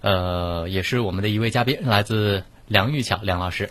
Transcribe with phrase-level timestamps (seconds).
[0.00, 3.68] 呃，也是我们的一位嘉宾，来自梁玉巧梁老师。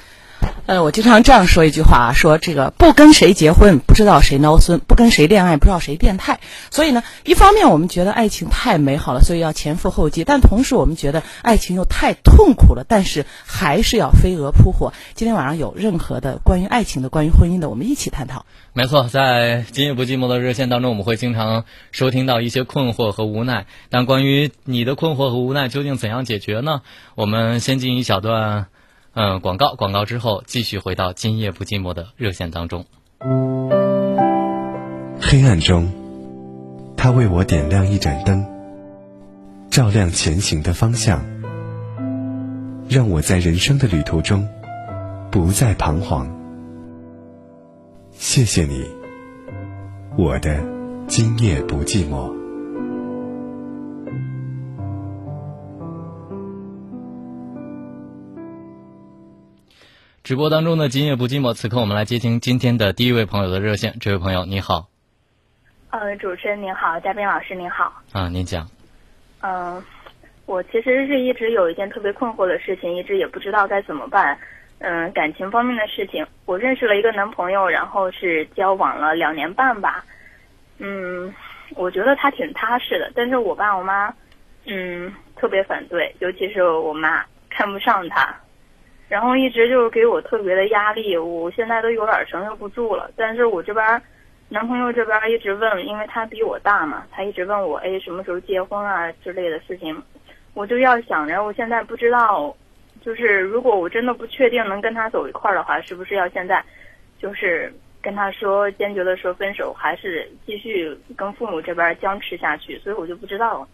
[0.67, 6.39] 呃，我经常这样说一句话啊，说这个不跟谁结婚，不知道谁孬孙；不跟谁恋爱，不知道谁变态。
[6.69, 14.93] 所以呢，一方面我们觉得爱情太美好了，所以要前赴后继；但同时我们觉得爱情又太痛苦了，但是还是要飞蛾扑火。
[15.15, 18.45] 今天晚上有任何的关于爱情的、关于婚姻的，我们一起探讨。
[18.73, 23.65] 没错，在今夜不寂寞的热线当中，我们会经常收听到一些困惑和无奈。
[23.89, 26.81] 但关于你的困惑和无奈，究竟怎样解决呢？
[27.15, 28.67] 我们先进一小段。
[29.13, 32.85] 嗯，广告广告之后，继续回到今夜不寂寞的热线当中。
[35.21, 35.91] 黑暗中，
[36.95, 38.45] 他为我点亮一盏灯，
[39.69, 41.25] 照亮前行的方向，
[42.87, 44.47] 让我在人生的旅途中
[45.29, 46.29] 不再彷徨。
[48.11, 48.85] 谢谢你，
[50.17, 50.63] 我的
[51.07, 52.40] 今夜不寂寞。
[60.23, 63.97] 直播当中的今夜不寂寞，此刻我们来接听今天的第一位朋友的热线。
[63.99, 64.87] 这位朋友，你好。
[65.89, 67.91] 呃，主持人您好，嘉宾老师您好。
[68.11, 68.69] 啊，您讲。
[69.41, 69.83] 嗯，
[70.45, 74.37] 我其实是一直有一件特别困惑的事情，一直也不知道该怎么办。
[74.77, 80.05] 嗯，感情方面的事情，我认识了一个男朋友，然后是交往了两年半吧。
[80.77, 81.33] 嗯，
[81.75, 84.13] 我觉得他挺踏实的，但是我爸我妈，
[84.67, 88.35] 嗯，特别反对，尤其是我妈看不上他。
[89.11, 93.11] 然后一直就是给我特别的压力，我现在都有点承受不住了。
[93.17, 94.01] 但是我这边，
[94.47, 100.01] 男朋友这边一直问，因为他比我大嘛，他一直问我，哎，什么时候结婚啊之类的事情，
[100.53, 102.55] 我就要想着，我现在不知道，
[103.01, 106.63] 就是如果我真的不确定能跟他走一块儿的话，是不是要现在，
[107.19, 107.69] 就是
[108.01, 112.79] 跟他说坚决的说分手，还是继续跟父母这边僵持下去？
[112.79, 113.67] 所以我就不知道了。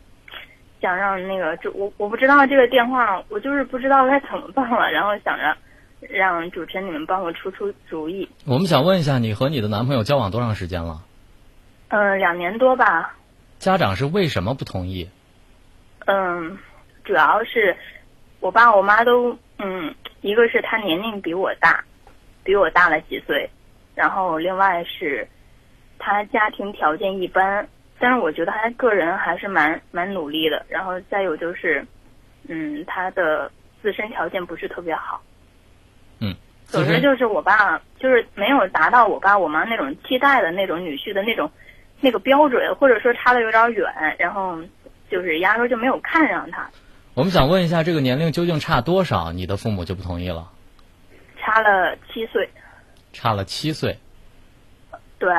[0.81, 4.89] 想让那个，就我我不知道这个电话，我就是不知道该怎么办了。
[4.93, 5.57] 然后想着
[6.01, 8.29] 让主持人你们帮我出出主意。
[8.45, 11.01] 我们想问一下，你和你的男朋友交往多长时间了？
[11.89, 13.15] 嗯，两年多吧。
[13.59, 15.09] 家长是为什么不同意？
[16.05, 16.57] 嗯，
[17.03, 17.75] 主要是
[18.39, 21.83] 我爸我妈都嗯，一个是他年龄比我大，
[22.43, 23.49] 比我大了几岁，
[23.95, 25.27] 然后另外是
[25.97, 27.67] 他家庭条件一般。
[27.99, 31.85] 但是我觉得他个人还是蛮蛮努力的，然后再有就是，
[32.47, 35.21] 嗯，他的自身条件不是特别好。
[36.19, 41.51] 嗯，总之就是我爸就是没有达到我爸我妈那种期待的那种女婿的那种
[42.01, 44.59] 那个标准，或者说差的有点远，然后
[45.09, 46.69] 就是压根就没有看上他。
[47.13, 49.31] 我们想问一下，这个年龄究竟差多少？
[49.31, 50.51] 你的父母就不同意了？
[51.39, 52.47] 差了七岁。
[53.11, 53.97] 差了七岁。
[55.17, 55.33] 对。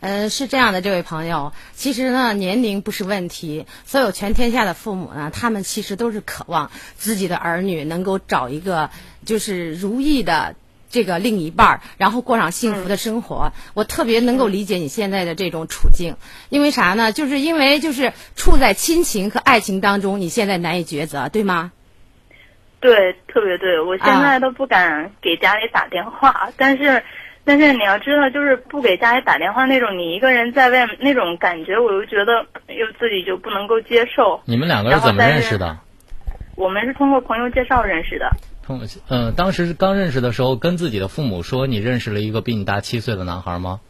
[0.00, 3.66] 嗯，是这样的，这位朋友，其实呢，年龄不是问题。
[3.84, 8.90] 所有全天下的父母呢，他们其实都是渴望自己的儿女能够找一个
[9.24, 10.54] 就是如意的
[10.88, 13.50] 这个另一半儿，然后过上幸福的生活。
[13.74, 16.14] 我特别能够理解你现在的这种处境，
[16.48, 17.10] 因为啥呢？
[17.10, 21.72] 就是因为就是处在亲情和爱情当中，你现在难以抉择，对吗？
[22.78, 23.80] 对，特别对。
[23.80, 27.02] 我现在都不敢给家里打电话，但是。
[27.48, 34.42] 但是你要知道，就是不给家里打电话那种，你一个人在外面那种感觉，我又觉得又自己就不能够接受。
[34.44, 35.78] 你们两个是怎么认识的？
[36.56, 38.30] 我们是通过朋友介绍认识的。
[38.62, 43.80] 通嗯，当时刚认识的时候，跟自己的父母说你认识了一个比你大七岁的男孩吗？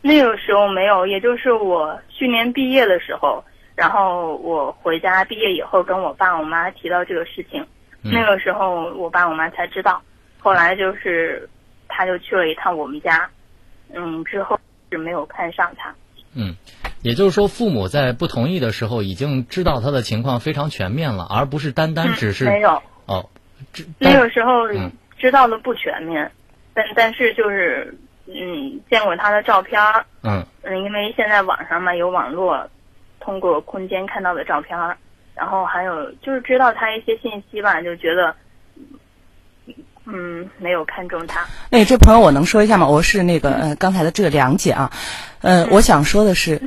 [0.00, 7.66] 那个时候没有，也就是我去年毕业的时候，然后我回家毕业以后，跟我爸我妈提到这个事情，
[8.00, 10.00] 那个时候我爸我妈才知道，
[10.38, 11.46] 后来就是。
[11.94, 13.28] 他就去了一趟我们家，
[13.94, 14.58] 嗯，之后
[14.90, 15.94] 是没有看上他。
[16.34, 16.56] 嗯，
[17.02, 23.28] 也就是说，父母在不同意的时候，已经知道他的情况非常全面了，而不是单单只是没有哦。
[23.98, 24.66] 那个时候
[25.18, 26.32] 知道的不全面，
[26.72, 27.94] 但但是就是
[28.26, 29.78] 嗯，见过他的照片
[30.22, 32.68] 嗯嗯，因为现在网上嘛有网络，
[33.20, 34.78] 通过空间看到的照片
[35.34, 38.34] 然后还有就是知道他一些信息吧，就觉得。
[40.04, 41.46] 嗯，没有看中他。
[41.70, 42.88] 哎，这朋友我能说一下吗？
[42.88, 44.92] 我是那个呃刚才的这个梁姐啊，
[45.40, 46.60] 呃，我想说的是，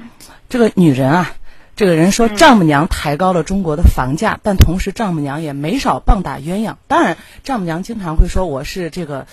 [0.50, 1.34] 这个女人啊，
[1.76, 6.76] 这个人说丈母娘抬高了中国的房价，但同时丈母娘也没少棒打鸳鸯。
[6.88, 9.28] 当然，丈母娘经常会说我是这个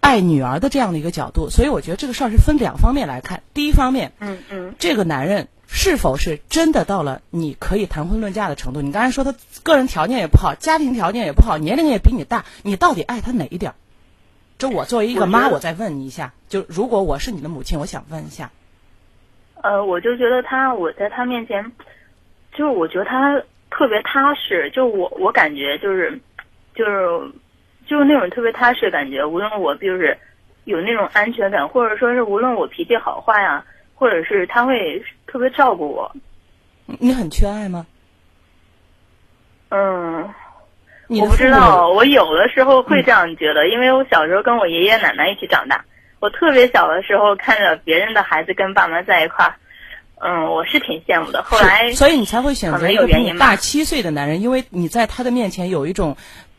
[0.00, 3.42] 爱女儿的这样的一个角度，所以我觉得这个事儿是分两方面来看。
[3.52, 5.48] 第一方面，嗯嗯，这个男人。
[5.66, 8.82] 是否是真的到了你可以谈婚论嫁的程度？
[8.82, 13.74] 你刚才说他个人条件也不好，家庭条件也不好，年龄也比你大，你到底爱他哪一点？
[14.56, 18.50] 就我作为一个妈，我再问你一下，就如果我是你的母亲，我想问一下。
[19.62, 21.72] 呃，我就觉得他，我在他面前，
[22.52, 26.20] 就是我觉得他特别踏实，就我我感觉就是
[26.74, 27.32] 就是
[27.86, 30.16] 就是那种特别踏实的感觉，无论我就是
[30.64, 33.64] 有那种安全感，或者说是无论我脾气好坏呀、
[33.94, 36.14] 或者是他会特别照顾我。
[36.86, 37.86] 你很缺爱吗？
[39.70, 40.28] 嗯，
[41.08, 45.84] 你我不知道，我有的时候会这样觉得，因为我小时候跟我爷爷奶奶一起长大，
[46.20, 49.56] 我特别小的时候看着别人的孩子跟爸妈在一块儿，
[50.20, 51.42] 嗯，我是挺羡慕的。
[51.42, 56.16] 后来，所以你才会选择一个比你大七岁的男人，因为你在他的面前有一种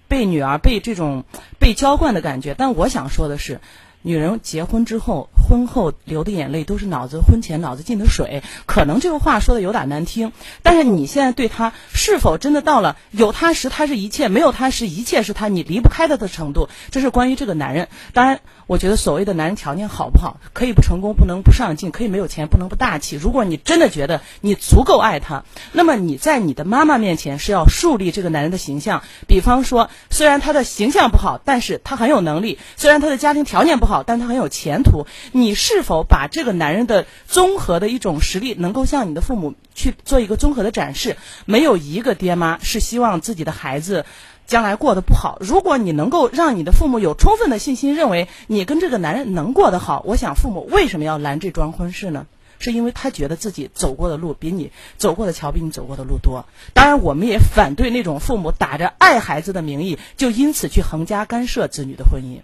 [0.08, 1.24] 被女儿被这种
[1.60, 2.56] 被娇惯的感觉。
[2.58, 3.60] 但我想说的是。
[4.06, 10.32] 女人结婚之后，婚后流的眼泪都是脑子婚前脑子进的水，可能这个话说的有点难听，
[10.62, 17.88] 但是你现在对他是否真的到了有他时他是一切，没有他时一切是他，你离不开他的程度，这是关于这个男人。
[18.14, 23.16] 当然，我觉得所谓的男人条件好不好，可以不成功，不能不上进，可以没有钱，不能不大气。
[23.16, 29.02] 如果你真的觉得你足够爱他，那么你在你的妈妈面前是要树立这个男人的形象。
[29.26, 35.06] 比方说，虽然他的形象不好，但是他很有能力；虽然他的家庭条件不好，但他很有前途。
[35.32, 41.18] 你是否把这个男人的综合的一种实力，能够向你的父母去做一个综合的展示？
[41.46, 44.06] 没有一个爹妈是希望自己的孩子。
[44.48, 52.28] 将来过得不好，如果你能够让你的父母有充分的信心，认为你跟这个男人能过得好，我想父母为什么要拦这桩婚事呢？
[52.60, 56.46] 是因为他觉得自己走过的路比你走过的桥比你走过的路多。
[56.76, 62.42] 当然，我们也反对那种父母打着爱孩子的名义，就因此去横加干涉子女的婚姻。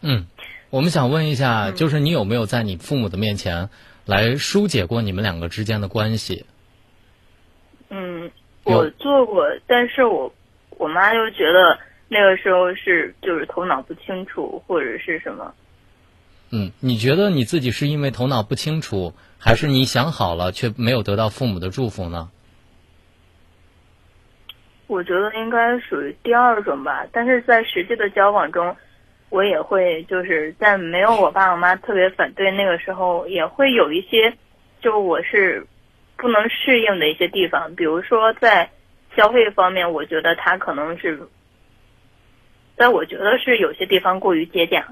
[0.00, 0.26] 嗯，
[0.70, 3.70] 我们想问一下，就是你有没有在你父母的面前
[4.04, 6.44] 来疏解过你们两个之间的关系？
[7.88, 8.30] 嗯，
[8.64, 10.34] 我做过，但是我
[10.76, 11.78] 我妈就觉得
[12.08, 15.54] 那个时候是就是头脑不清楚或者是什么。
[16.50, 22.30] 嗯，你觉得你自己是因为头脑不清楚，还是你想好了却没有得到父母的祝福呢？
[24.86, 28.76] 我觉得应该属于第二种吧，但是在实际的交往中，
[29.30, 34.32] 我也会就是在没有我爸我妈特别反对那个时候，也会有一些
[34.80, 35.66] 就我是
[36.16, 38.70] 不能适应的一些地方，比如说在
[39.16, 41.20] 消费方面，我觉得他可能是，
[42.76, 44.82] 在我觉得是有些地方过于节俭，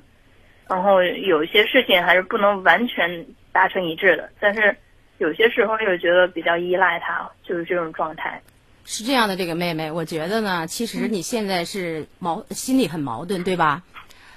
[0.68, 4.76] 然后有一些事情还是不能完全达成一致的，但是
[5.18, 8.40] 有些时候又觉得比较依赖他，就是这种状态。
[8.84, 13.82] 是这样的，这个妹妹，我觉得呢，其实你现在是矛心里很矛盾，对吧？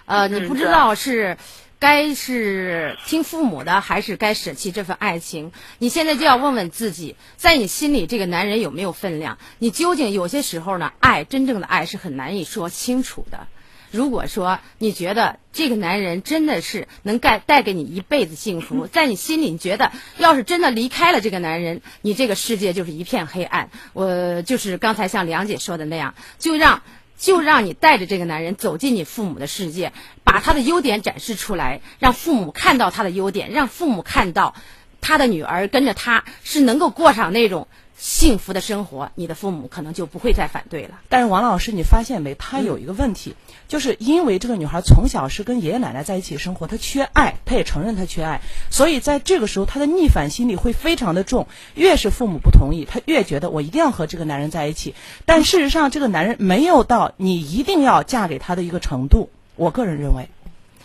[0.09, 1.37] 呃，你不知道是
[1.77, 5.51] 该是听父母的，还是该舍弃这份爱情。
[5.77, 9.37] 你现在就要问问自己，在你心里这个男人有没有分量？
[9.59, 13.47] 你究竟有些时候呢，爱真正的爱是很难以说清楚的。
[13.91, 23.69] 如果说你觉得这个男人真的是能带带给你一辈子幸福， 在你心里你觉得要是真的离开了这个男人，你这个世界就是一片黑暗。
[23.93, 26.81] 我就是刚才像梁姐说的那样，就让
[27.19, 29.91] 就让你带着这个男人走进你父母的世界，
[30.23, 34.55] 把他的优点展示出来，让父母看到他的优点，让父母看到
[35.01, 37.67] 他的女儿跟着他是能够过上那种
[37.99, 41.01] 幸福的生活，你的父母可能就不会再反对了。
[41.09, 42.33] 但是王老师，你发现没？
[42.35, 43.35] 她有一个问题，
[43.67, 48.39] 就是因为这个女孩从小是跟爷爷奶奶在一起生活，她缺爱，她也承认她缺爱，
[48.71, 51.47] 所以在这个时候，她的逆反心理会非常的重。
[51.75, 54.95] 越是父母不同意，她越觉得我一定要和这个男人在一起。
[55.25, 59.29] 但事实上，这个男人没有到你一定要嫁给他的一个程度。
[59.57, 60.29] 我个人认为，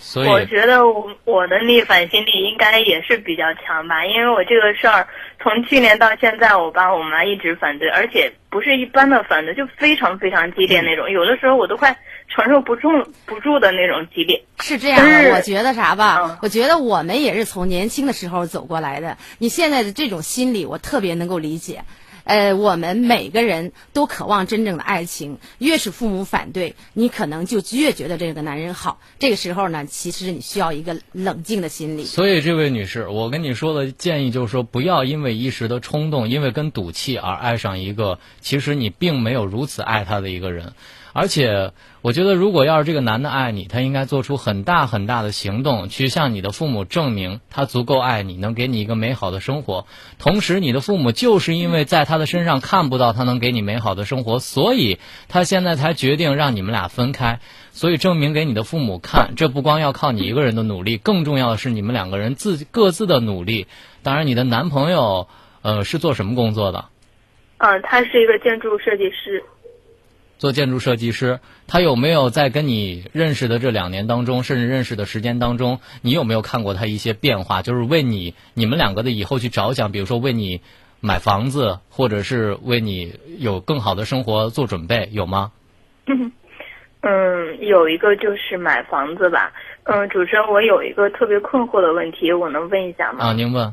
[0.06, 5.08] 所以我觉得我我的逆反心理应该也是比较强吧，因为我这个事儿
[5.42, 11.96] 从去年到现在，我爸我妈一直反对，而且不是一般的反对，就非常非常激烈那种，有的时候我都快
[12.28, 12.90] 承受不住
[13.24, 14.44] 不住的那种激烈。
[14.60, 16.38] 是这样的，我觉得啥吧嗯？
[16.42, 19.16] 我觉得我们也是从年轻的时候走过来的。
[19.38, 21.82] 你现在的这种心理，我特别能够理解。
[22.24, 28.98] 呃，我们每个人都渴望真正的爱情，越是父母反对，你可能就越觉得这个男人好。
[29.18, 32.04] 这个时候呢，其实你需要一个冷静的心理。
[32.04, 40.72] 所以，这位女士，我跟你说的建议就是说，不要因为一时的冲动，因为跟赌气而爱上一个其实你并没有如此爱他的一个人。
[41.16, 41.70] 而且，
[42.02, 49.86] 我觉得如果要是这个男的爱你，他应该做出很大很大的行动，去向你的父母证明他足够爱你，能给你一个美好的生活。
[50.18, 57.38] 同时，你的父母就是因为在他的身上看不到他能给你美好的生活，所以他现在才决定让你们俩分开。
[57.70, 63.68] 所以证明给你的父母看，这不光要靠你一个人的努力，更重要的是你们两个人自各自的努力。
[64.02, 65.28] 当然，你的男朋友，
[65.62, 66.86] 呃，是做什么工作的？
[67.58, 69.44] 嗯，他是一个建筑设计师。
[70.44, 77.62] 做建筑设计师，他有没有在跟你认识的这两年当中，甚至认识的时间当中，你有没有看过他一些变化？
[77.62, 80.60] 就是为你你们两个的以后去着想，比如说为你
[81.00, 85.50] 买房子，或者是为你有更好的生活做准备，有吗？
[87.00, 89.50] 嗯，有一个就是买房子吧。
[89.84, 93.28] 嗯，主持人，我有一个特别困惑的问题，我能问一下吗？
[93.28, 93.72] 啊，您问。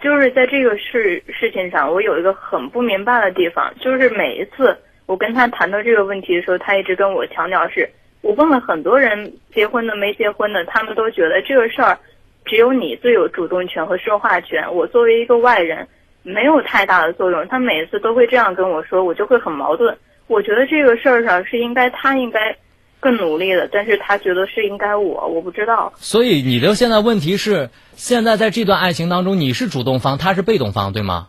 [0.00, 7.88] 就是在这个事事情上，我有一个很不明白的地方，就是每一次我跟他谈到这个问题的时候，他一直跟我强调是，
[8.22, 11.98] 我问了很多人结婚的没结婚的，他们都觉得这个事儿
[12.44, 15.86] 只有你最有主动权和说话权，我作为一个外人
[16.22, 17.46] 没有太大的作用。
[17.48, 19.96] 他每次都会这样跟我说，我就会很矛盾。
[20.26, 22.56] 我觉得这个事儿上是应该他应该
[22.98, 25.92] 更努力的，但是他觉得是应该我，我不知道。
[25.96, 31.28] 所以你的现在问题是，现在在这段爱情当中，你是主动方，他是被动方，对吗？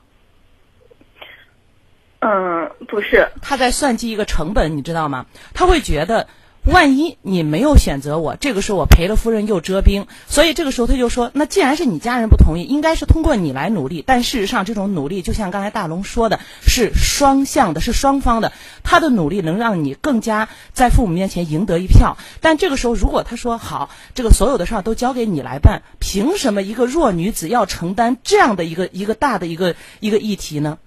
[2.20, 5.26] 嗯，不是，他在算计一个成本，你知道吗？
[5.54, 6.28] 他会觉得。
[6.70, 14.04] 万一你没有选择我，这个时候我赔了夫人又折兵，所以这个时候他就说：那既然是你家人不同意，应该是通过你来努力。
[14.06, 18.52] 但事实上，这种努力就像刚才大龙说的，是双向的，是双方的。
[18.84, 22.18] 他的努力能让你更加在父母面前赢得一票。
[22.42, 30.80] 但这个时候，如果他说好，这个所有的事儿都交给你来办，凭什么一个弱女子要承担这样的一个一个大的一个一个议题呢？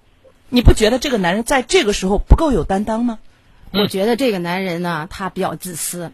[0.51, 3.21] 你不觉得这个男人在这个时候不够有担当吗？
[3.73, 6.11] 我觉得这个男人呢，他比较自私，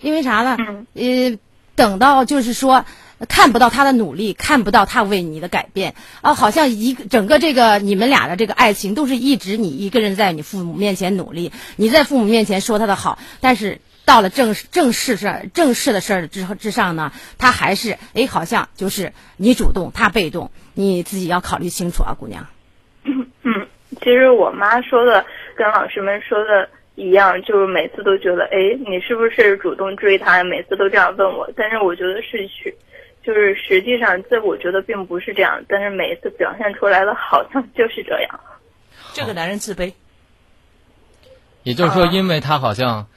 [0.00, 0.56] 因为啥呢？
[0.94, 1.38] 呃，
[1.76, 2.84] 等到就是说
[3.28, 22.48] 看不到他的努力，看不到他为你的改变啊，好像一个整个这个你们俩的这个爱情都是一直你一个人在你父母面前努力，你在父母面前说他的好，但是到了正正事上正事的事儿之之上呢，他还是哎，好像就是你主动，他被动，你自己要考虑清楚啊，姑娘。
[23.92, 25.24] 嗯，其实我妈说的。
[25.54, 28.56] 跟老师们说的一样，就是每次都觉得，哎，
[28.86, 30.42] 你是不是主动追他？
[30.42, 32.74] 每次都这样问我，但是我觉得是去，
[33.22, 38.40] 就是实际上，这我觉得并不是这样，但是每一次表现出来的好像就是这样。
[39.12, 39.92] 这个男人自卑，
[41.62, 43.08] 也就是说，因为他好像，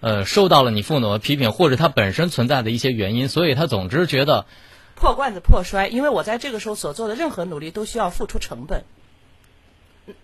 [0.00, 4.44] 呃，受到了你父母的批评，或者他本身存在的一些原因，所以他总之觉得
[4.94, 5.88] 破罐子破摔。
[5.88, 8.84] 因为我在这个时候所做的任何努力都需要付出成本。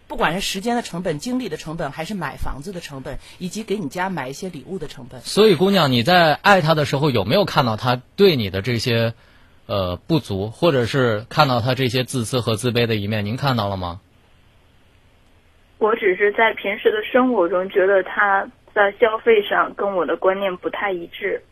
[0.06, 5.20] 不管是时间的成本、精力的成本，还是买房子的成本，以及给你家买一些礼物的成本。
[5.20, 9.14] 所以，姑娘，你在爱他的时候，有没有看到他对你的这些，
[9.66, 13.24] 呃，不足，或者是看到他这些自私和自卑的一面？
[13.24, 14.00] 您看到了吗？
[15.78, 21.42] 我只是在平时的生活中觉得他在消费上跟我的观念不太一致。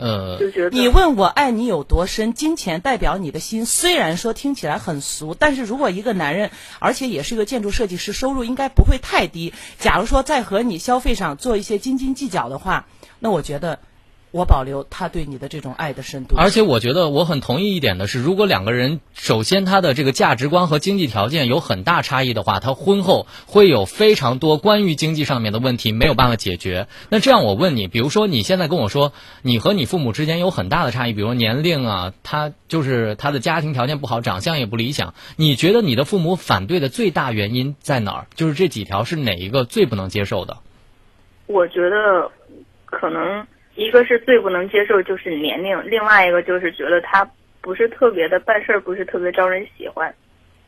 [0.00, 0.38] 呃，
[0.72, 2.32] 你问我爱你有多深？
[2.32, 9.52] 金钱代表你的心，虽然说听起来很俗，但是如果一个男人，而且也是一个建筑设计师，收入应该不会太低。
[9.78, 12.86] 假如说在和你消费上做一些斤斤计较的话，
[13.18, 13.78] 那我觉得。
[14.32, 26.86] 我保留他对你的这种爱的深度，而且我觉得我很同意一点的是，如果两个人首先他的这个价值观和经济条件有很大差异的话，他婚后会有非常多关于经济上面的问题没有办法解决。
[27.08, 38.26] 那这样我问你，比如说你现在跟我说你和你父母之间有很大的差异，比如年龄啊，他就是他的家庭条件不好，长相也不理想，你觉得你的父母反对的最大原因在哪儿？
[38.36, 40.58] 就是这几条是哪一个最不能接受的？
[41.48, 42.30] 我觉得
[42.84, 43.44] 可能。
[43.74, 47.28] 一个是最不能接受就是年龄，另外一个就是觉得他
[47.60, 50.12] 不是特别的办事儿，不是特别招人喜欢。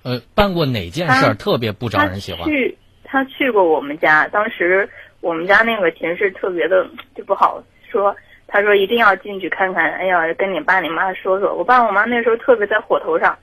[0.02, 2.48] 呃，办过哪件事儿特别不招人喜欢？
[2.48, 4.88] 去他去过我们家，当时
[5.20, 8.14] 我们家那个寝室特别的就不好说。
[8.46, 11.54] 他说一定要进去看看，哎呀，跟你爸你妈说说。
[11.54, 13.38] 我爸我妈那时候特别在火头上，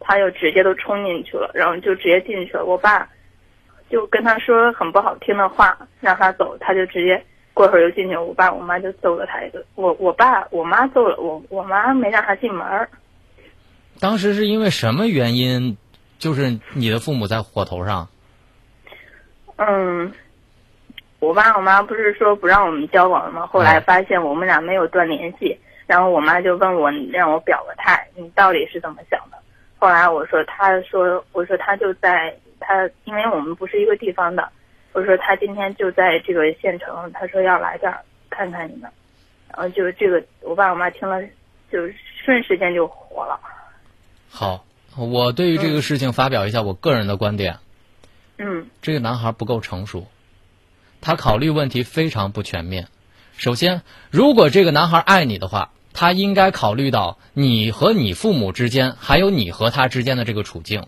[0.00, 2.64] 他就直接都冲进去了，然后就直接进去了。
[2.64, 3.08] 我爸
[3.90, 7.22] 就跟他说很不好听的话，让他走，他就直接。
[7.54, 9.64] 过会儿又进去，我爸我妈就揍了他一顿。
[9.76, 12.66] 我我爸我妈揍了我，我妈没让他进门。
[14.00, 15.76] 当时是因为什么原因？
[16.18, 18.08] 就是你的父母在火头上。
[19.56, 20.12] 嗯，
[21.20, 23.46] 我爸我妈不是说不让我们交往了吗？
[23.46, 25.56] 后来发现我们俩没有断联系，
[25.86, 29.38] 然后我妈就问我让我表个态，你到底是怎么想的？
[29.78, 34.48] 后来我说，他说我说他就在他，因为我们不是一个地方的。
[34.94, 38.88] 我说他今天就在这个县城，他说要来这儿看看你们，
[39.48, 41.20] 然后就这个我爸我妈听了，
[41.70, 41.80] 就
[42.24, 43.40] 瞬时间就火了。
[44.30, 44.64] 好，
[44.96, 47.58] 我对于这个事情发表一下我个人的观点。
[48.38, 48.68] 嗯。
[48.82, 50.06] 这个男孩不够成熟，
[51.00, 52.86] 他考虑问题非常不全面。
[53.36, 53.82] 首先，
[54.12, 60.86] 如果这个男孩爱你的话，他应该考虑到你和你父母之间，还有你和他之间的这个处境。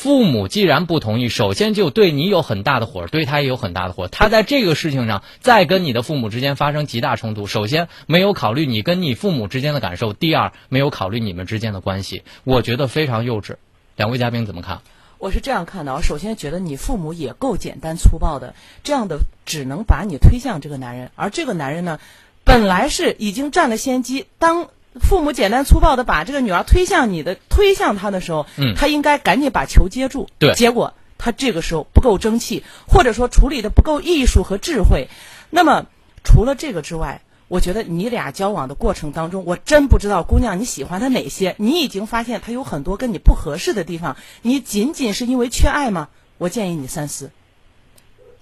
[0.00, 4.08] 父母既然不同意，首先就对你有很大的火，对他也有很大的火。
[4.08, 13.56] 他在这个事情上再跟你的父母之间发生极大冲突，首先没有考虑你跟你父母之间的感受，第二没有考虑你们之间的关系，我觉得非常幼稚。
[13.96, 14.80] 两位嘉宾怎么看？
[15.18, 21.98] 我是这样看的，我首先觉得你父母也够简单粗暴的，这样的只能把你推向这个男人，而这个男人呢，
[22.42, 35.08] 本来是已经占了先机，当父母简单粗暴的把这个女儿推向你的推向他的时候，嗯他应该赶紧把球接住，对结果他这个时候不够争气，或者说处理的不够艺术和智慧。
[35.50, 35.86] 那么
[36.24, 46.08] 除了这个之外，我觉得你俩交往的过程当中，我真不知道姑娘你喜欢他哪些，你已经发现他有很多跟你不合适的地方，你仅仅是因为缺爱吗？
[46.38, 47.30] 我建议你三思。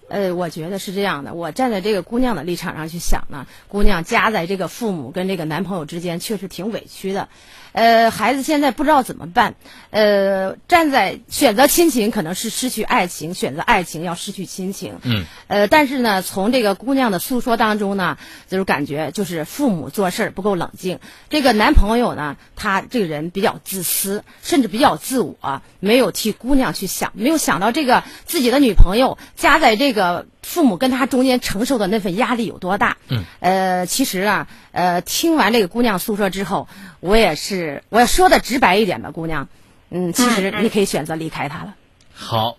[0.09, 1.35] 呃，我觉得是这样的。
[1.35, 7.29] 我站在这个姑娘的立场上去想呢，姑娘夹在这个父母跟这个男朋友之间，确实挺委屈的。
[7.73, 9.55] 呃，孩子现在不知道怎么办。
[9.91, 14.99] 呃，站在选择亲情可能是失去爱情，选择爱情要失去亲情。
[15.03, 15.25] 嗯。
[15.47, 20.99] 呃，但是呢，从这个姑娘的诉说当中呢，就是感觉就是父母做事儿不够冷静。
[21.31, 32.97] 这个男朋友呢，他这个人比较自私，甚至比较自我，没有替姑娘去想，没有想到这个自己的女朋友夹在这个父母跟他中间承受的那份压力有多大。
[33.09, 33.23] 嗯。
[33.41, 36.69] 呃，其实啊，呃，听完这个姑娘诉说之后，
[37.01, 39.49] 我也是，我要说的直白一点吧，姑娘，
[39.91, 41.75] 嗯，其实你可以选择离开他了。
[42.15, 42.57] 好，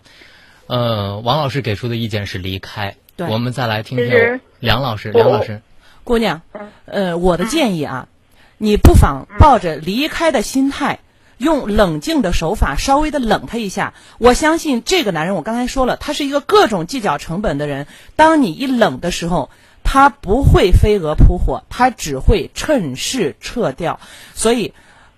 [0.68, 2.94] 呃，王老师给出的意见是离开。
[3.16, 5.10] 对我们再来听听梁老师。
[5.10, 5.60] 梁老师，
[6.04, 6.42] 姑娘，
[6.84, 8.06] 呃，我的建议啊，
[8.56, 11.00] 你不妨抱着离开的心态，
[11.40, 13.94] 用冷静的手法稍微的冷他一下。
[14.18, 17.86] 我相信这个男人，我刚才说了，他是一个各种计较成本的人。
[18.14, 19.50] 当你一冷的时候，
[19.82, 23.98] 他不会飞蛾扑火，他只会趁势撤掉。
[24.34, 24.74] 所以，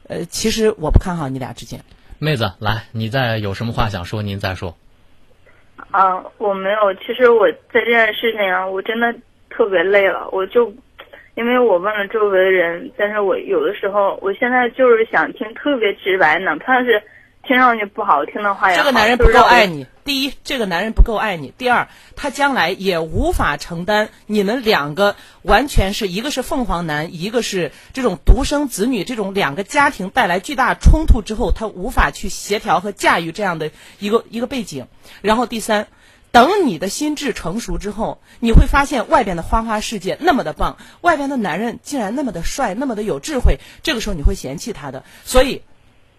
[0.09, 1.85] 呃，其实我不看好你俩之间。
[2.19, 4.77] 妹子，来，你再有什么话想说，您再说。
[5.91, 6.95] 啊，我没有。
[6.95, 9.13] 其实我在这件事情上，我真的
[9.51, 10.29] 特别累了。
[10.31, 10.73] 我就，
[11.35, 17.03] 因为我问了周围的人，但是我有的时候，我现在就是想听特别直白，哪怕是
[17.43, 18.83] 听上去不好听的话也好。
[18.83, 19.87] 这个男人不够爱你。
[20.05, 34.87] 第一，这个男人不够爱你；第二，他将来也无法承担你们两个完全是一个是凤凰男，一个是这种独生子女，这种两个家庭带来巨大冲突之后，他无法去协调和驾驭这样的一个一个背景。
[35.23, 35.87] 然后第三。
[36.33, 43.59] 等你的心智成熟之后，你会发现外边的花花世界那么的棒，外边的男人竟然那么的帅，那么的有智慧。
[43.83, 45.63] 这个时候你会嫌弃他的，所以，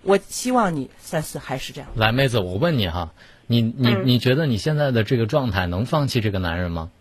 [0.03, 1.89] 我希望你三思还是这样。
[1.95, 3.11] 来，妹子，我问你哈，
[3.47, 6.91] 你你嗯你觉得你现在的这个状态能放弃这个男人吗？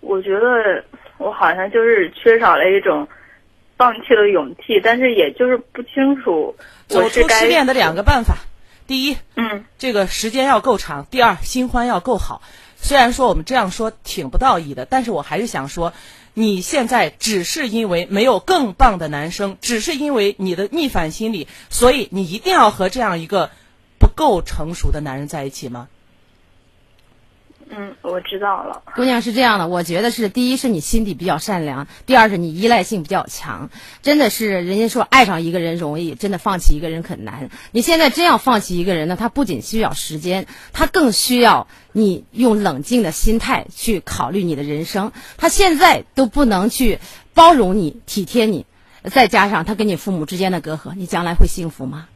[0.00, 0.82] 我觉得
[1.18, 3.06] 我好像就是缺少了一种
[3.76, 8.38] 放弃的勇气，但是也就是不清楚走出失恋的两个办法：
[8.88, 12.40] 第一，嗯这个时间要够长；第二，新欢要够好。
[12.80, 15.92] 虽然说我们这样说挺不道义的，但是我还是想说，
[16.32, 23.50] 你现在只是因为没有更棒的男生，只是因为你的逆反心理，所以你一定要和这样一个
[23.98, 25.88] 不够成熟的男人在一起吗？
[27.70, 28.82] 嗯，我知道了。
[28.94, 33.70] 姑娘是这样的，我觉得是第一是你心底比较善良，第二是你依赖性比较强。
[34.02, 37.50] 真的是人家说爱上一个人容易，真的放弃一个人很难。
[37.72, 45.12] 你现在真要放弃一个人呢，他不仅需要时间，他更需要你用冷静的心态去考虑你的人生。
[45.36, 46.98] 他现在都不能去
[47.34, 48.66] 包容你、体贴你，
[49.04, 52.08] 再加上他跟你父母之间的隔阂，你将来会幸福吗？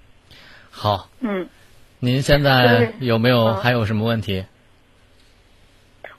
[0.70, 1.48] 好，嗯，
[1.98, 4.46] 您现在有没有嗯还有什么问题？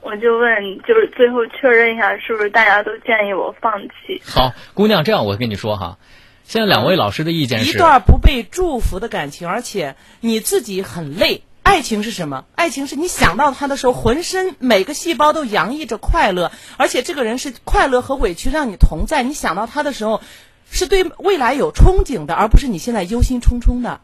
[0.03, 4.21] 我就问，就是最后确认一下，是不是大家都建议我放弃？
[4.25, 5.97] 好，姑娘，这样我跟你说哈，
[6.43, 11.43] 现在两位老师的意见是一，段不被祝福的感情，而且你自己很累。
[11.63, 12.43] 爱情是什么？
[12.55, 19.23] 爱情是你想到他的时候，浑身每个细胞都洋溢着快乐，而且这个人是快乐和委屈让你同在。
[19.23, 20.21] 你想到他的时候，
[20.69, 24.01] 是对未来有憧憬的，而不是你现在忧心忡忡的。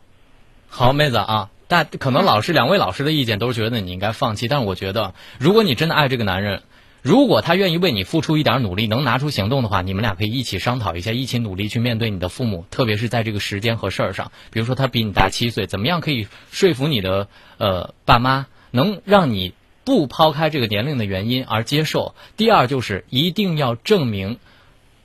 [0.70, 6.64] 好，妹子啊，但可能老师两位老师的意见都是觉得你应该放弃，但是我觉得，如果你真的爱这个男人，
[7.04, 14.32] 如果他愿意为你付出一点努力，能拿出行动的话，你们俩可以一起商讨一下，一起努力去面对你的父母，特别是在这个时间和事儿上。
[14.52, 17.28] 比如说他比你大七岁，怎么样可以说服你的
[17.60, 19.54] 呃爸妈，能让你
[19.84, 22.16] 不抛开这个年龄的原因而接受？
[22.36, 24.40] 第二就是一定要证明。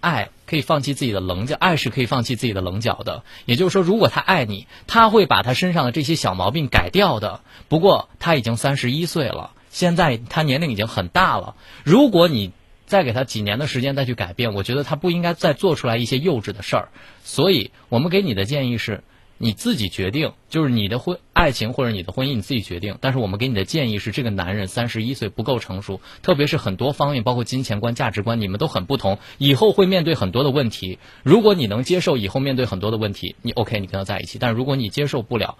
[0.05, 3.25] 爱可以放弃自己的棱角，爱是可以放弃自己的棱角的。
[3.47, 7.41] 也就是说，如果他爱你，他会把他身上的这些小毛病改掉的。
[7.69, 11.57] 不过他已经三十一岁了，现在他年龄已经很大了。
[11.83, 12.53] 如果你
[12.87, 16.89] 再给他几年的时间再去改变，我觉得他不应该再做出来一些幼稚的事儿。
[17.25, 19.03] 所以我们给你的建议是。
[19.37, 22.97] 你自己决定，就是你的婚爱情或者你的婚姻你自己决定。
[23.01, 30.99] 但是我们给你的建议是，这个男人三十一岁不够成熟，特别是很多方面，包括金钱观、价值观，你们都很不同，以后会面对很多的问题。
[31.23, 34.39] 如果你能接受以后面对很多的问题，你 OK，你跟他在一起。
[34.39, 35.57] 但是如果你接受不了，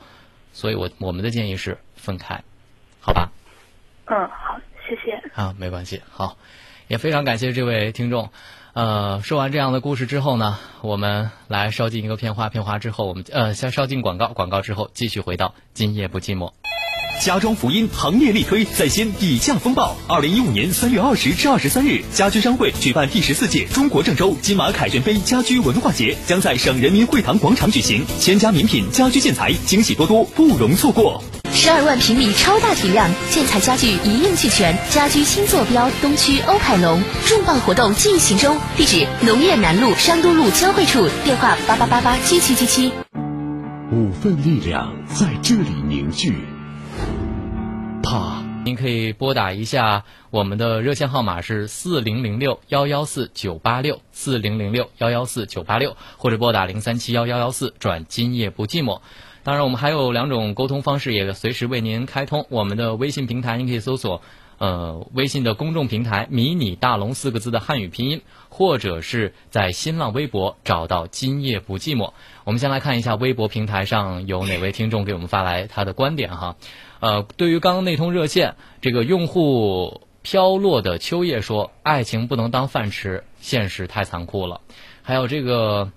[0.53, 2.45] 所以我我们的建议是分开，
[3.01, 3.33] 好吧？
[4.07, 5.21] 嗯，好，谢谢。
[5.35, 6.37] 啊，没关系，好，
[6.87, 8.31] 也非常感谢这位听众。
[8.75, 16.51] 呃，说完这样的故事之后呢，我们来稍进一个片花，片花之后，我们呃先稍进广告，广告之后继续回到今夜不寂寞。
[17.21, 19.95] 家装福音行业力推在先底价风暴。
[20.09, 28.05] 二零一五年三月二十至二十三日，家居商会举办第十四届中国郑州金马凯旋杯家居文化节，将在省人民会堂广场举行。
[28.19, 31.23] 千家名品家居建材，惊喜多多，不容错过。
[31.57, 42.93] 十二万平米超大体量建材家具一应俱全，家居新坐标东区欧凯龙，重磅活动进行中，地址农业南路商都路交汇处，电话八八八八七七七七。
[43.93, 46.37] 五份力量在这里凝聚。
[48.03, 59.01] 怕，您可以拨打一下我们的热线号码是四零零六幺幺四九八六四零零六幺幺四九八六，或者拨打零三七幺幺幺四转今夜不寂寞。
[59.45, 64.23] 当然，我们还有两种沟通方式，也随时为您开通我们的微信平台，您可以搜索
[64.57, 72.15] 呃微信的公众平台“迷你大龙”四个字的汉语拼音，或者是在新浪微博找到“今夜不寂寞”。
[72.45, 76.57] 我们先来看一下微博平台上有哪位听众给我们发来他的观点哈。
[77.01, 84.63] 呃，对于刚刚那通热线，这个用户飘落的秋叶说：“爱情不能当饭吃，现实太残酷了。”
[85.05, 85.93] 还有这个，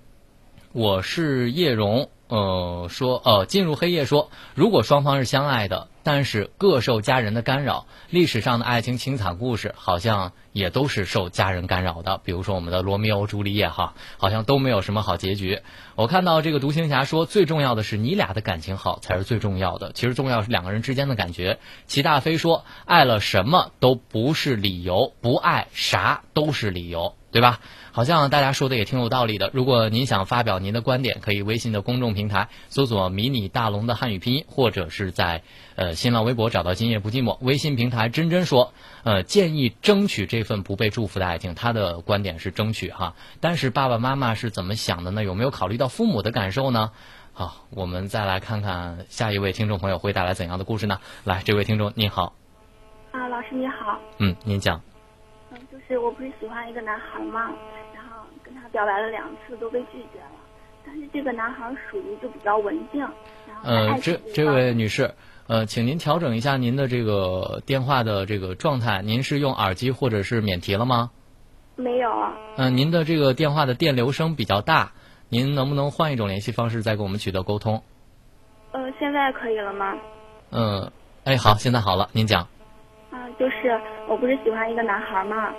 [0.74, 12.20] 我是叶蓉，呃，说呃，进入黑夜说，如果双方是相爱的，但是各受家人的干扰，历史上的爱情情惨故事好像也都是受家人干扰的。
[12.24, 15.62] 比如说我们的罗密欧朱丽叶哈，好像都没有什么好结局。
[15.96, 19.94] 我看到这个独行侠说，最重要的是你俩的感情好才是最重要的。
[19.94, 21.60] 其实重要是两个人之间的感觉。
[21.86, 27.60] 齐大飞说，爱了什么都不是理由，不爱啥都是理由，对吧？
[27.98, 29.50] 好像大家说的也挺有道理的。
[29.56, 35.42] 如果您想发表您的观点，可以微信的公众平台搜索“迷你大龙”的汉语拼音，或者是在
[35.76, 37.40] 呃新浪微博找到“今夜不寂寞”。
[37.42, 38.72] 微信平台真真说，
[39.04, 41.56] 呃，建议争取这份不被祝福的爱情。
[41.56, 45.24] 他的观点是争取哈，但是爸爸妈妈是怎么想的呢？
[45.24, 46.92] 有没有考虑到父母的感受呢？
[47.34, 51.00] 好，我们再来看看下一位听众朋友会带来怎样的故事呢？
[51.24, 52.34] 来，这位听众您好，
[53.12, 54.80] 啊，老师你好，嗯，您讲。
[55.50, 57.87] 嗯，就是我不是喜欢一个男孩嘛，然后跟他
[58.78, 60.38] 表白了两次都被拒绝了，
[60.86, 65.16] 但是这个男孩属于就比较文静，然后在呃，这这位女士，
[65.48, 69.02] 呃，请您调整一下您的这个电话的这个状态。
[69.02, 71.10] 您是用耳机或者是免提了吗？
[71.76, 72.12] 没有，
[72.56, 74.92] 嗯、您的这个电话的电流声比较大，
[75.28, 77.82] 您能不能换一种联系方式再跟我们取得沟通？
[78.74, 79.96] 呃，现在可以了吗？
[80.52, 80.92] 嗯，
[81.24, 82.48] 哎，好，现在好了，您讲。
[83.10, 85.52] 啊，就是我不是喜欢一个男孩嘛，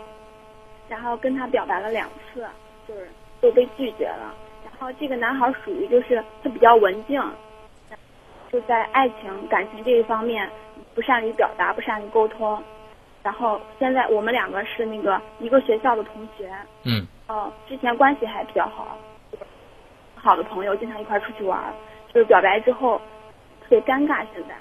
[0.88, 2.46] 然后跟他表白了两次，
[2.88, 3.08] 就是
[3.40, 4.34] 都被拒绝了。
[4.64, 7.22] 然后这个男孩属于就是他比较文静，
[8.50, 10.48] 就在爱情感情这一方面
[10.94, 12.60] 不善于表达，不善于沟通。
[13.22, 16.50] 然后现在我们两个是那个一个学校的同学，
[16.84, 18.96] 嗯哦，之前关系还比较好，
[20.14, 21.62] 好的朋友，经常一块儿出去玩。
[22.14, 22.96] 就是表白之后
[23.60, 24.54] 特别尴尬，现在，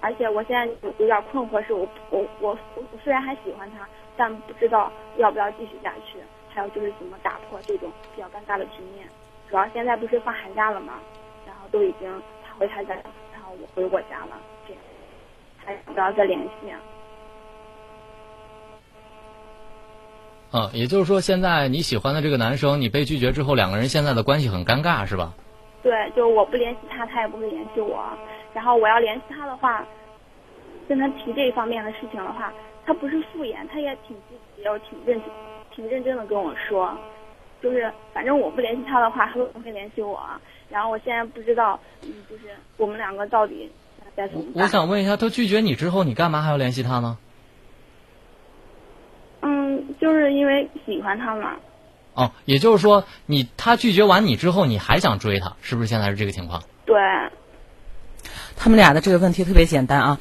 [0.00, 6.18] 而且我现在有有点困惑，是我我我我我虽然还喜欢他，但不知道要不要继续下去，
[6.56, 9.06] 还有就是怎么打破这种比较尴尬的局面。
[9.50, 10.94] 主要现在不是放寒假了嘛，
[11.46, 12.10] 然后都已经
[12.42, 12.94] 他回他家，
[13.32, 14.82] 然后我回我家了，这样
[15.62, 16.80] 还不要再联系啊？
[20.52, 25.34] 嗯，也就是说，现在你喜欢的这个男生，你被拒绝之后，两个人现在的关系很尴尬，是吧？
[25.82, 28.02] 对，就我不联系他，他也不会联系我。
[28.54, 29.84] 然后我要联系他的话，
[30.88, 32.52] 跟他提这一方面的事情的话，
[32.84, 35.30] 他不是敷衍，他也挺积极，又挺认真，
[35.76, 36.96] 挺认真的跟我说，
[37.62, 40.18] 就是反正我不联系他的话，他都不会联系我。
[40.70, 42.44] 然后我现在不知道，嗯，就是
[42.78, 43.70] 我们两个到底
[44.16, 44.64] 该怎么办？
[44.64, 47.18] 我想问一下，他拒绝你之后，你干嘛还要联系他呢？
[49.42, 51.54] 嗯，就是因为喜欢他嘛。
[52.14, 56.62] 哦，也就是说，你他拒绝完你之后，你还想追他，是不是现在是这个情况？
[56.86, 56.96] 对，
[58.56, 60.18] 他们俩的这个问题特别简单啊。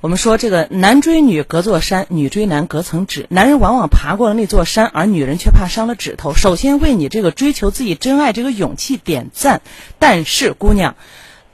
[0.00, 3.26] 我们说这个男追女隔座山，女追男隔层纸。
[3.30, 6.34] 男人往往爬过了那座山，而女人却怕伤了指头。
[6.34, 9.60] 首先为你这个追求自己真爱这个勇气点赞。
[9.98, 10.94] 但是姑娘，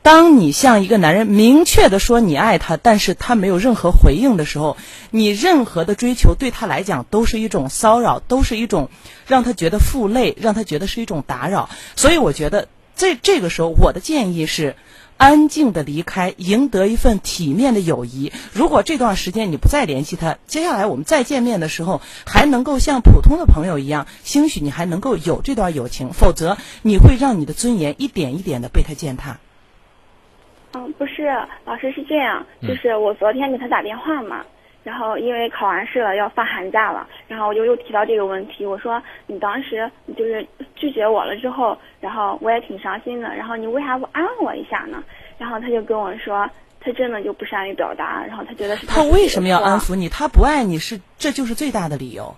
[0.02, 4.76] 当你向一个男人明确的说你爱他，但是他没有任何回应的时候，
[5.11, 8.90] 你任何的追求对他来讲都是一种骚扰，都是一种
[9.26, 11.70] 让他觉得负累，让他觉得是一种打扰。
[11.96, 14.76] 所以我觉得在这个时候，我的建议是。
[15.16, 18.33] 安静的离开，赢得一份体面的友谊。
[18.53, 26.12] 如果这段时间你不再联系他，接下来我们再见面的时候，还能够像普通的朋友一样，兴许你还能够有这段友情。
[26.12, 29.38] 否则，你会让你的尊严一点一点的被他践踏。
[30.72, 31.29] 嗯，不是，
[31.64, 34.44] 老师是这样，就是我昨天给他打电话嘛，
[34.85, 45.03] 然后因为考完试了要放寒假了，然后我就又提到这个问题，我说你当时就是拒绝我了之后，然后我也挺伤心的，然后你为啥不安慰我一下呢？
[45.38, 46.49] 然后他就跟我说，
[46.81, 50.09] 他真的就不善于表达，然后他觉得是他为什么要安抚你？
[50.09, 52.37] 他不爱你是这就是最大的理由。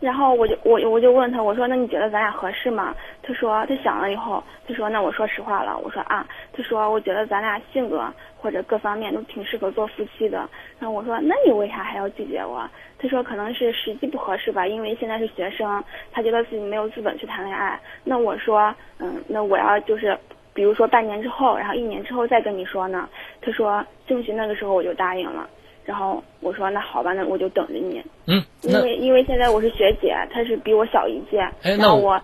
[0.00, 2.94] 然后我就我我就问他，我说那你觉得咱俩合适吗？
[3.22, 8.04] 他说他想了以后，他说那我说实话了，我说啊，他说我觉得咱俩性格
[8.36, 10.38] 或者各方面都挺适合做夫妻的。
[10.78, 12.68] 然后我说那你为啥还要拒绝我？
[12.98, 17.80] 他说可能是时机不合适吧，因为现在是学生，他觉得自己没有资本去谈恋爱。
[18.02, 20.18] 那我说嗯，那我要就是
[20.52, 23.08] 比如说半年之后，然后一年之后再跟你说呢？
[23.40, 25.48] 他说兴许那个时候我就答应了。
[25.84, 28.02] 然后我说那好吧，那我就等着你。
[28.26, 31.40] 嗯，因为因为现在我是学姐，她是比我小一届。
[31.62, 32.20] 哎，那我，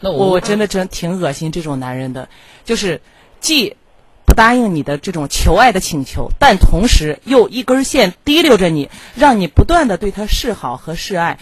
[0.00, 2.28] 那我我真的真挺恶心这种男人的，
[2.64, 3.00] 就是
[3.38, 3.76] 既
[4.24, 11.38] 不答应你的这种求爱的请求，但同时又一根线提溜着你，让你不断的对他示好和示爱。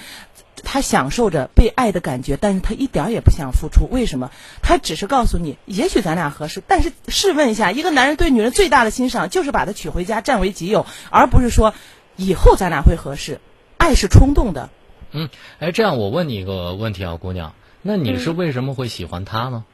[0.65, 3.89] 他享受着被爱的感觉，但是他一点儿也不想付出。
[3.91, 4.31] 为什么？
[4.63, 6.63] 他只是告诉你，也许咱俩合适。
[6.67, 11.75] 但是试问一下，一个男人对女人最大的欣赏，就是把她娶回家，占为己有，而不是说
[12.17, 13.41] 以后咱俩会合适。
[13.77, 14.69] 爱是冲动的。
[15.13, 19.65] 嗯，哎，这样我问你一个问题啊，姑娘，那你是为什么会喜欢他呢？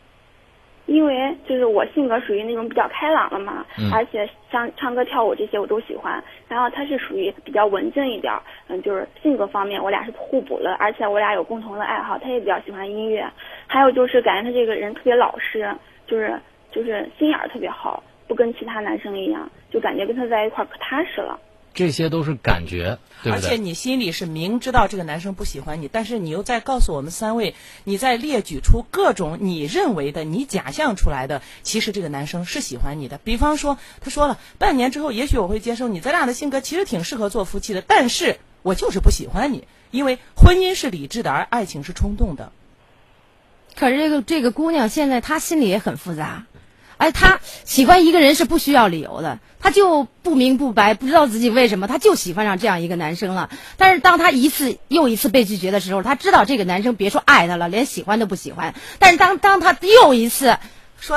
[0.86, 6.22] 因为就是我性格属于那种比较开朗的嘛，而且像唱歌跳舞这些我都喜欢。
[6.48, 8.32] 然后他是属于比较文静一点，
[8.68, 13.28] 嗯，就是性格方面我俩是互补的，而且我俩有共同的爱好，他也比较喜欢音乐。
[13.66, 15.68] 还有就是感觉他这个人特别老实，
[16.06, 21.38] 就是就是心眼儿特别好，不跟其他男生一样，就感觉跟他在一块儿可踏实了。
[21.76, 33.18] 这些都是感觉，对而且你心里是明知道这个男生不喜欢你，但是你又在告诉我们三位，你在列举出各种你认为的、你假象出来的，其实这个男生是喜欢你的。
[33.18, 42.52] 比方说，他说了，半年之后也许我会接受你，咱俩的性格其实挺适合做夫妻的，但是我就是不喜欢你，因为婚姻是理智的，而爱情是冲动的。
[43.74, 46.46] 可是这个这个姑娘现在她心里也很复杂。
[46.98, 53.50] 哎，他喜欢一个人是不需要理由的，他就不明不白，不知道自己为什么，他就喜欢上这样一个男生了。
[53.76, 58.74] 但是当他一次又一次被拒绝的时候，他知道这个男生别说爱他了，连喜欢都不喜欢。
[58.98, 60.56] 但是当当他又一次。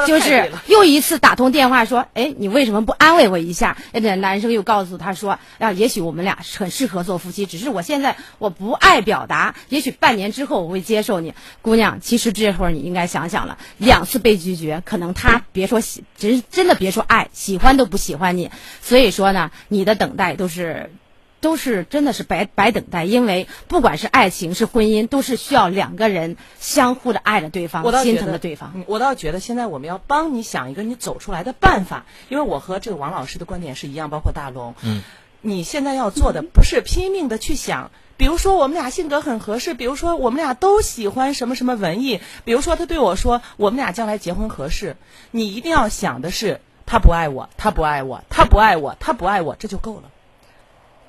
[0.06, 3.78] 就是又一次打通电话说，哎，你为什么不安慰我一下？
[3.92, 11.34] 那男生又告诉他说，啊，也许我们俩很适合做夫妻，只是我现在我不爱表达，也许半年之后我会接受你。
[11.62, 18.52] 姑娘，其实这会儿你应该想想了，两次被拒绝，可能他别说喜，真真的别说爱，喜欢都不喜欢你。
[18.82, 20.92] 所以说呢，你的等待都是。
[21.42, 28.84] 都是真的是白白等待，因为不管是爱情是婚姻，都是需要两个人相互的爱着对方，心疼着对方。
[28.88, 34.76] 我倒觉得现在我们要帮你想一个你走出来的办法，因为我和这个王老师的观点是一样，包括大龙。
[34.82, 35.02] 嗯，
[35.42, 44.98] 你现在要做的不是拼命的去想，比如说我们俩性格很合适，比如说我们俩都喜欢什么什么文艺，比如说他对我说我们俩将来结婚合适，
[45.32, 50.04] 你一定要想的是他不爱我，他不爱我，他不爱我，他不爱我，这就够了。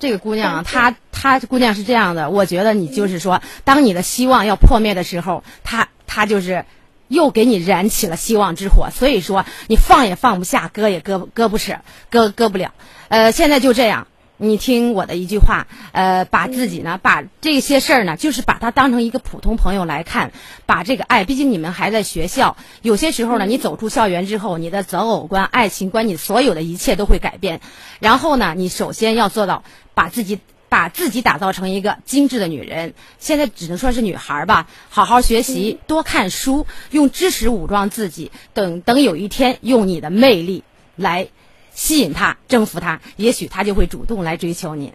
[0.00, 6.64] 这个姑娘啊，她她姑娘是这样的，我觉得你就是说，当你的希望要破灭的时候，她她就是
[7.06, 12.72] 又给你燃起了希望之火，所以说你放也放不下，割也割割不舍，割割不了。
[13.08, 14.08] 呃，现在就这样。
[14.42, 20.32] 你听我的一句话，呃，把自己呢，把这些事儿呢，就是把它当成一个普通朋友来看，
[20.64, 27.60] 把这个爱，毕竟你们还在学校，有些时候呢，你走出校园之后，你的择偶观、爱情观，你所有的一切都会改变。
[27.98, 29.62] 然后呢，你首先要做到
[30.00, 30.38] 把自己
[30.70, 32.94] 把自己打造成一个精致的女人。
[33.18, 38.32] 现在只能说是女孩吧，好好学习，多看书，用知识武装自己。
[38.54, 40.64] 等等，有一天用你的魅力
[40.96, 41.28] 来。
[41.72, 44.92] 吸引他，征服他，也许他就会主动来追求你。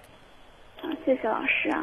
[1.05, 1.73] 谢谢老师。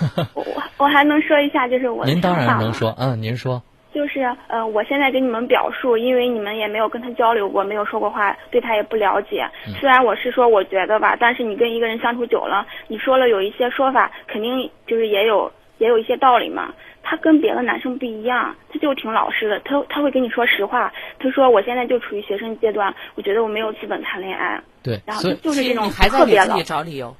[0.34, 3.62] 我我我还能说一下，就是我您当然能说，嗯，您说。
[3.92, 9.48] 就是呃，我现在给你们表述，因为你们也没有跟他交流过，没有说过话，对他也不了解。
[9.80, 16.72] 虽然我是说我觉得吧，但是你跟一个人相处久了，你说了有一些说法，肯定就是也有也有一些道理嘛。
[17.02, 20.92] 他跟别的男生不一样，他就挺老实的，他他会跟你说实话。
[21.18, 24.60] 他说我现在就处于学生阶段，我觉得我没有资本谈恋爱。
[24.82, 26.56] 对，然后就是这种特别老，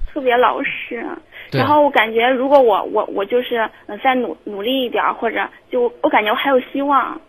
[0.06, 1.04] 特别老实。
[1.52, 3.70] 然后我感觉如果我我我就是
[4.02, 7.20] 再努努力一点，或者就我感觉我还有希望。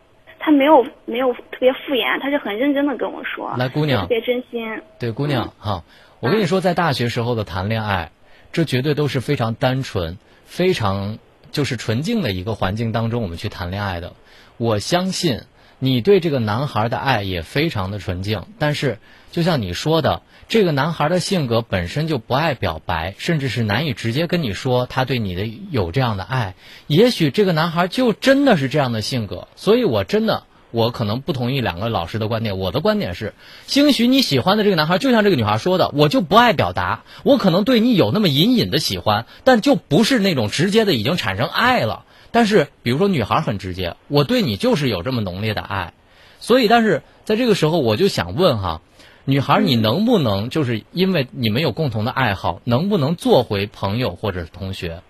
[0.44, 3.54] 他没有没有特别敷衍，他是很认真的跟我说。
[3.58, 4.82] 来，姑娘，特别真心。
[4.98, 5.84] 对，姑娘哈，
[6.20, 8.12] 我跟你说，在大学时候的谈恋爱，
[8.52, 11.20] 这绝对都是非常单纯、非常。
[11.52, 14.14] 就是纯净的一个环境当中，我们去谈恋爱的。
[14.56, 15.42] 我相信
[15.84, 19.00] 你对这个男孩的爱也非常的纯净，但是
[19.32, 26.54] 就像你说的，这个男孩的性格本身就不爱表白，甚至是难以直接跟你说他对你的有这样的爱。
[26.86, 30.44] 也许这个男孩就真的是这样的性格，所以我真的。
[30.74, 32.58] 我可能不同意两个老师的观点。
[32.58, 33.34] 我的观点是，
[33.68, 42.06] 兴许你喜欢的这个男孩，就像这个女孩说的，我就不爱表达，我可能对你有那么隐隐的喜欢，但就不是那种直接的已经产生爱了。
[42.32, 45.94] 但是，比如说女孩很直接，我对你就是有这么浓烈的爱，
[46.40, 48.82] 所以，但是在这个时候，我就想问哈，
[49.26, 55.02] 女孩，你能不能就是因为你们有共同的爱好，能不能做回朋友或者是同学？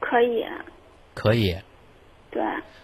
[0.00, 0.44] 可以。
[1.14, 1.56] 可以。
[2.30, 2.42] 对。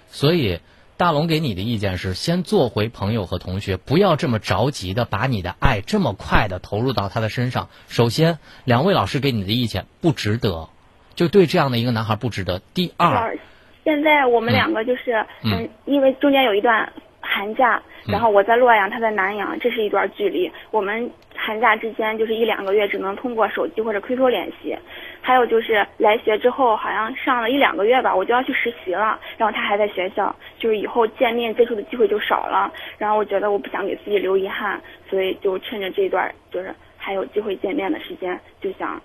[0.09, 0.61] 所以。
[0.99, 7.69] 大龙给你的意见是：先做回朋友和同学，不要这么着急的把你的爱这么快的投入到他的身上。
[7.87, 10.71] 首先，两位老师给你的意见不值得，
[11.19, 12.61] 就对这样的一个男孩不值得。
[12.73, 13.37] 第二，
[13.83, 24.79] 现在我们两个就是嗯，因为中间有一段寒假，然后我在洛阳，他在南阳，这是一段距离，我们寒假之间就是一两个月只能通过手机或者 QQ 联系。
[25.21, 29.19] 还有就是来学之后，好像上了一两个月吧，我就要去实习了。
[29.37, 32.73] 然后他还在学校，就是以后见面接触的机会就少了。
[32.97, 39.03] 然后我觉得我不想给自己留遗憾，所以就趁着这段就是还有机会见面的时间，就想，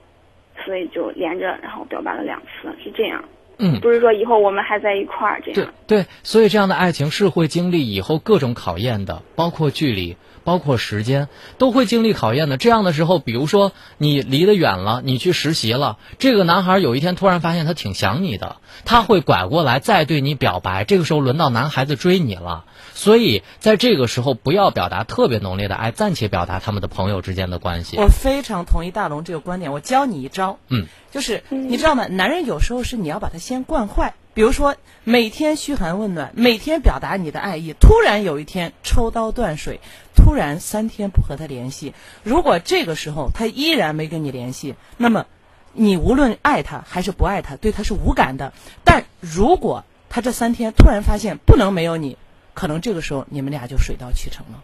[0.66, 3.24] 所以就连着然后表白了两次，是这样。
[3.58, 5.74] 嗯，不是说以后我们还在一块儿这样。
[5.88, 10.18] 对对，所以这样的爱情是会经历以后各种考验的，包括距离。
[10.44, 12.58] 包括时间都会经历考验的。
[12.58, 20.84] 这样的时候，比如说你离得远了，你去实习了，这个男孩有一天突然发现他挺想你的，他会拐过来再对你表白。
[20.84, 27.98] 这个时候轮到男孩子追你了，所以在这个时候不要表达特别浓烈的爱，暂且表达他们的朋友之间的关系。
[27.98, 29.72] 我非常同意大龙这个观点。
[29.72, 32.08] 我教你一招，嗯，就是你知道吗？
[32.08, 34.14] 男人有时候是你要把他先惯坏。
[34.34, 39.80] 比如说，每天嘘寒问暖，每天表达你的爱意，突然有一天抽刀断水，
[40.16, 41.94] 突然三天不和他联系。
[42.24, 45.28] 如果这个时候他依然没跟你联系，那么
[45.74, 48.54] 你无论爱他还是不爱他，对他是无感的。
[48.84, 52.18] 但如果他这三天突然发现不能没有你，
[52.56, 54.64] 可能这个时候你们俩就水到渠成了。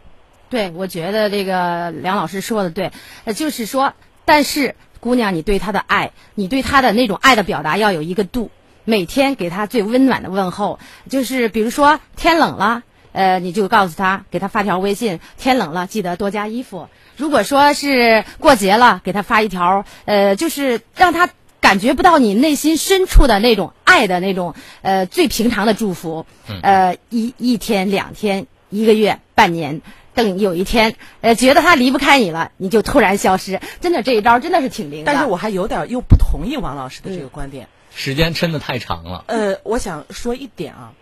[0.49, 2.91] 对，我觉得这个梁老师说的对，
[3.25, 3.93] 呃，就是说，
[4.25, 8.49] 但是姑娘，你对他的爱，你对他的那种爱的表达要有一个度。
[8.89, 16.87] 每天给他最温暖的问候，就是比如说天冷了，呃，你就告诉他，给他发条微信，天冷了记得多加衣服。
[17.15, 21.29] 如果说是过节了，给他发一条，呃，就是让他
[21.61, 26.25] 感觉不到你内心深处的那种爱的那种，呃，最平常的祝福。
[26.63, 29.81] 呃，一一天两天一个月半年，
[30.15, 33.59] 等有一天，呃，觉得他离不开你了，你就突然消失。
[33.81, 35.11] 真的这一招真的是挺灵的。
[35.13, 37.67] 但是我还有点又不同意王老师的这个观点。
[37.95, 39.25] 时间真的太长了。
[39.27, 40.93] 呃，我想说一点啊，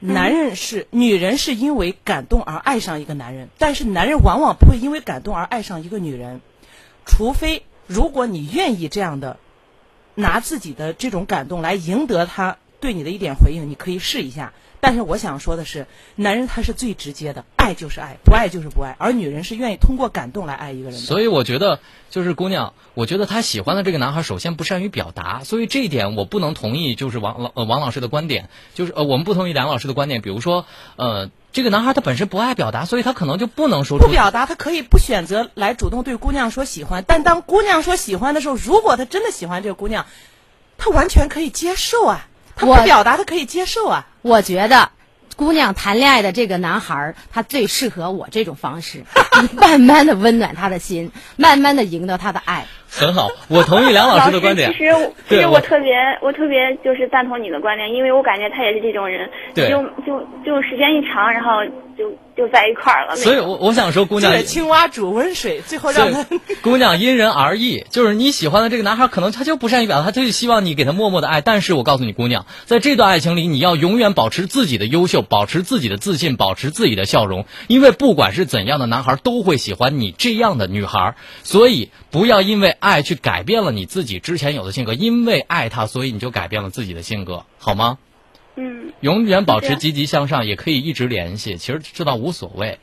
[0.00, 6.40] 男人是女人是因为感动而爱上一个男人，但是男人往往不会因为感动而爱上一个女人，
[7.06, 9.38] 除非如果你愿意这样的
[10.14, 14.52] 拿自己的这种感动来赢得他对你的一点回应，你可以试一下。
[14.84, 20.98] 但是我想说的是，男人他是最直接的，爱就是爱，不爱就是不爱，而女人是愿意通过感动来爱一个人。
[20.98, 21.78] 所以我觉得，
[22.10, 26.96] 就是姑娘，我觉得她喜欢的这个男孩，首先不善于表达，所以这一点我不能同意。
[26.96, 30.20] 就是王老呃王老师的观点，就是呃我们不同意梁老师的观点。
[30.20, 30.66] 比如说，
[30.96, 37.04] 呃这个男孩他本身不爱表达，所以他可能就不能说出不表达，他可以不选择来主动对姑娘说喜欢。
[37.06, 40.06] 但当姑娘说喜欢的时候，如果他真的喜欢这个姑娘，
[40.76, 42.26] 他完全可以接受啊。
[42.56, 44.06] 他不表达，他可以接受啊。
[44.22, 44.90] 我觉得，
[45.36, 49.04] 姑娘谈恋爱的这个男孩儿，他最适合我这种方式，
[49.54, 52.66] 慢慢的温暖他的心，慢慢的赢得他的爱。
[52.94, 54.70] 很好，我同意梁老师的观点。
[54.72, 54.94] 其实，
[55.28, 59.30] 其实我特别，我特别就是赞同你的观点，因为我感觉他也是这种人。
[59.54, 59.70] 对。
[59.70, 61.64] 就就就时间一长，然后
[61.96, 62.12] 就。
[62.34, 66.24] 就在一块儿了，所以，我我想说，姑娘，青蛙煮温水，最后让他
[66.62, 67.84] 姑娘因人而异。
[67.90, 71.42] 就是你喜欢的这个男孩，可能他就不善于表达，他就希望你给他默默的爱。
[71.42, 81.14] 但是我告诉你，姑娘，在这段爱情里，你要永远保持自己的优秀，保持自己的自信，保持自己的笑容，因为不管是怎样的男孩，都会喜欢你这样的女孩。
[81.42, 87.98] 所以，不要因为爱去改变了你自己之前有的性格，因为爱他，所以你就改变了自己的性格，好吗？
[88.56, 91.56] 嗯，永远保持积极向上，也可以一直联系。
[91.56, 92.80] 其实这倒无所谓。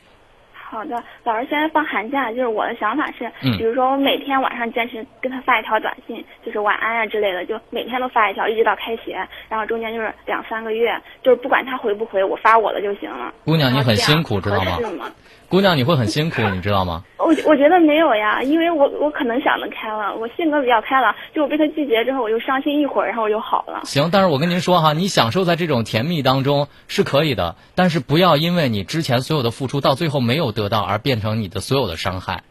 [0.52, 13.34] 好的，老师，现在放寒假，就是我的想法是，嗯比如说我每天晚上坚持跟他发一条短信，就是晚安啊之类的，就每天都发一条，一直到开学，然后中间就是两三个月，就是不管他回不回，我发我的就行了。
[13.44, 14.62] 姑娘，你很辛苦，知道？
[14.92, 15.10] 吗？
[15.50, 17.02] 姑娘，你会很辛苦，你知道吗？
[17.18, 23.80] 我我觉得没有呀，因为我我可能想得开了，我性格比较开朗，就我被他拒绝之后，我就伤心一会儿，然后我就好了。
[23.82, 32.44] 行，但是我跟您说哈，你享受在这种甜蜜当中是可以的，但是不要因为你之前所有的付出到最后没有得到而变成你的所有的伤害，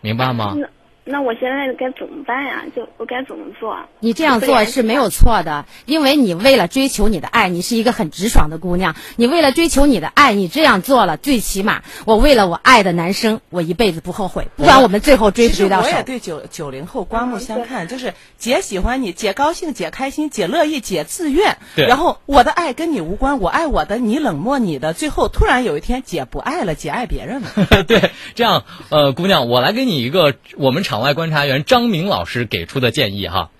[0.00, 0.56] 明白吗？
[0.56, 0.66] 那
[1.06, 2.64] 那我现在该怎么办呀？
[2.74, 3.76] 就我该怎么做？
[4.00, 8.96] 你这样做是没有错的，因为你为了追求你的爱，你是一个很直爽的姑娘。
[9.16, 14.48] 你为了追求你的爱，你这样做了，最起码我为了我爱的男生，我一辈子不后悔。
[14.56, 21.58] 不管我们最后追不追到手我也，对九九零后刮目相看，就是姐喜欢你，姐高兴，姐开心，姐乐意，姐自愿。
[21.76, 27.48] 对然后我的爱跟你无关，我爱我的，你冷漠你的，最后突然有一天姐不爱了，姐爱别人了。
[27.86, 33.50] 对，这样，呃，姑娘，我来给你一个我们场外观察员张明老师给出的建议哈，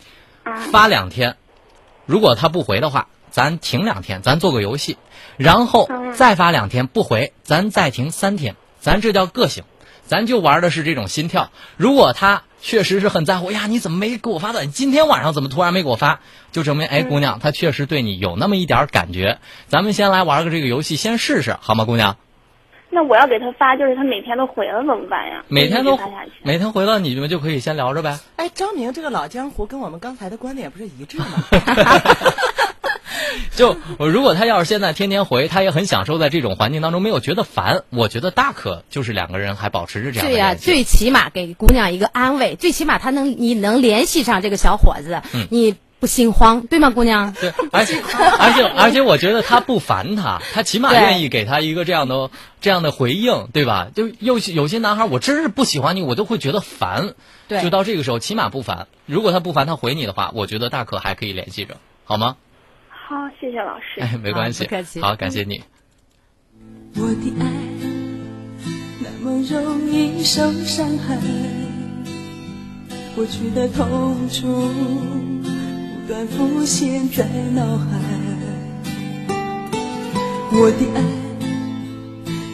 [0.70, 1.37] 发两天，
[2.07, 4.99] 如果他不回的话，咱停两天，咱做个游戏，
[5.37, 9.64] 然后再发两天不回，咱再停三天，咱这叫个性，
[10.07, 11.51] 咱就玩的是这种心跳。
[11.76, 14.72] 如果他确实是很在乎，呀，你怎么没给我发短信？
[14.72, 16.20] 今天晚上怎么突然没给我发？
[16.53, 19.41] 就证明，哎，姑娘，他确实对你有那么一点感觉。
[19.66, 22.16] 咱们先来玩个这个游戏，先试试好吗，姑娘？
[22.95, 25.45] 那我要给他发，就是他每天都回了怎么办呀？
[25.49, 26.31] 每天都发下去。
[26.43, 28.19] 每天回了，你们就可以先聊着呗。
[28.37, 31.27] 哎，张明这个老江湖跟我们刚才的观点不是一致吗？
[33.57, 40.55] 就如果他要是现在天天回，他也很享受在这种环境当中，没有觉得烦，我觉得大可就是两个人还保持着这样的对呀。
[40.55, 45.75] 最起码给姑娘一个安慰，最起码他能你能联系上这个小伙子，嗯你
[46.05, 47.33] 不心慌，对吗，姑娘？
[47.33, 47.99] 对，而且
[48.39, 52.31] 而且而且，我觉得他不烦他，他起码愿意给他一个这样的
[52.61, 53.89] 这样的回应，对吧？
[53.95, 57.15] 就有有些男孩，我真是不喜欢你，我都会觉得烦。
[57.49, 58.87] 对就到这个时候，起码不烦。
[59.07, 62.37] 如果他不烦，他回你的话，我觉得大可还可以联系着，好吗？
[62.91, 64.03] 好，谢谢老师。
[64.03, 64.69] 哎，没关系，
[65.01, 65.63] 好，感谢你。
[66.97, 67.47] 我的爱
[69.01, 71.17] 那么容易受伤害，
[73.17, 74.47] 过去的痛楚
[75.43, 75.49] 不
[76.07, 77.87] 断浮现在脑海。
[80.53, 81.03] 我的爱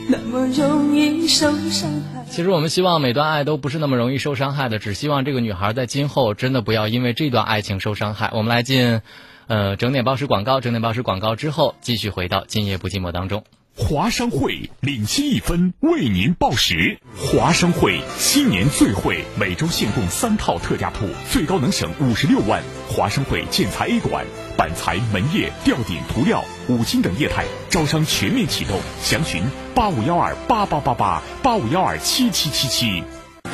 [0.08, 2.24] 那么容易受伤害。
[2.30, 8.30] 其实我们希望每段爱都不是那么容易受伤害的，只希望这个女孩在今后真的不要因为这段爱情受伤害。
[8.32, 9.00] 我们来进，
[9.48, 13.42] 呃，整点报时广告，整点报时广告之后，继续回到今夜不寂寞当中。
[13.82, 17.00] 华商会领先一分，为您报时。
[17.16, 22.62] 华商会新年最惠，每周限供三套特价铺，最高能省五十六万。
[22.88, 24.26] 华商会建材 A 馆，
[24.56, 29.42] 板材、门业、吊顶、涂料、五金等业态招商全面启动，详询
[29.74, 33.02] 八五幺二八八八八八五幺二七七七七。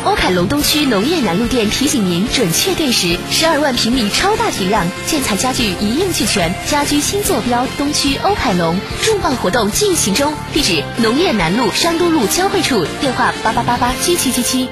[0.04, 14.68] 欧凯龙东区农业南路店提醒您准确对时，十二万平米超大体量建材家具一应俱全，家居新坐标东区欧凯龙重磅活动进行中，地址农业南路商都路交汇处，电话八八八八七七七七。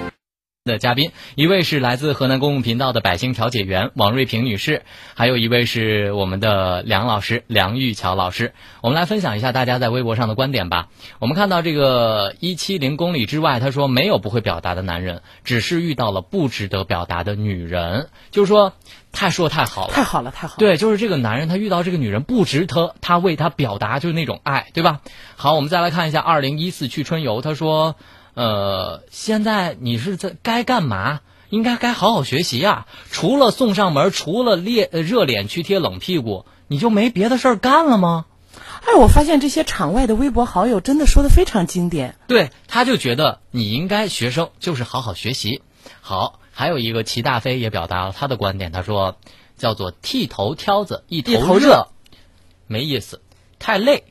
[0.64, 4.80] 的嘉宾，一位是来自河南公共频道的百姓调解员王瑞平女士，
[5.12, 8.54] 还有一位是我们的梁老师梁玉桥老师。
[8.80, 10.88] 我们来分享一下大家在微博上的观点吧。
[11.18, 18.08] 我们看到这个一七零公里之外，他说没有不会表达的男人，只是遇到了不值得表达的女人。
[18.30, 18.72] 就是说，
[19.12, 20.58] 太说太好了，太好了，太好了。
[20.58, 25.02] 对，就是这个男人，他遇到这个女人不值得他为他表达就是那种爱，对吧？
[25.36, 27.96] 好，我们再来看一下二零一四去春游，他说，
[28.34, 31.20] 呃，现在你是在该干嘛？
[31.50, 32.86] 应该该好好学习啊！
[33.12, 38.26] 除了送上门，除了烈呃热脸去贴冷屁股，你就没别的事儿干了吗？
[38.86, 42.16] 哎，我发现这些场外的微博好友真的说的非常经典。
[42.26, 45.62] 对，他就觉得你应该学生就是好好学习。
[46.00, 49.16] 好，还有一个齐大飞也表达了他的观点，他说
[49.56, 51.86] 叫做剃头挑子一头热
[52.66, 53.20] 没意思，
[53.60, 54.04] 太累。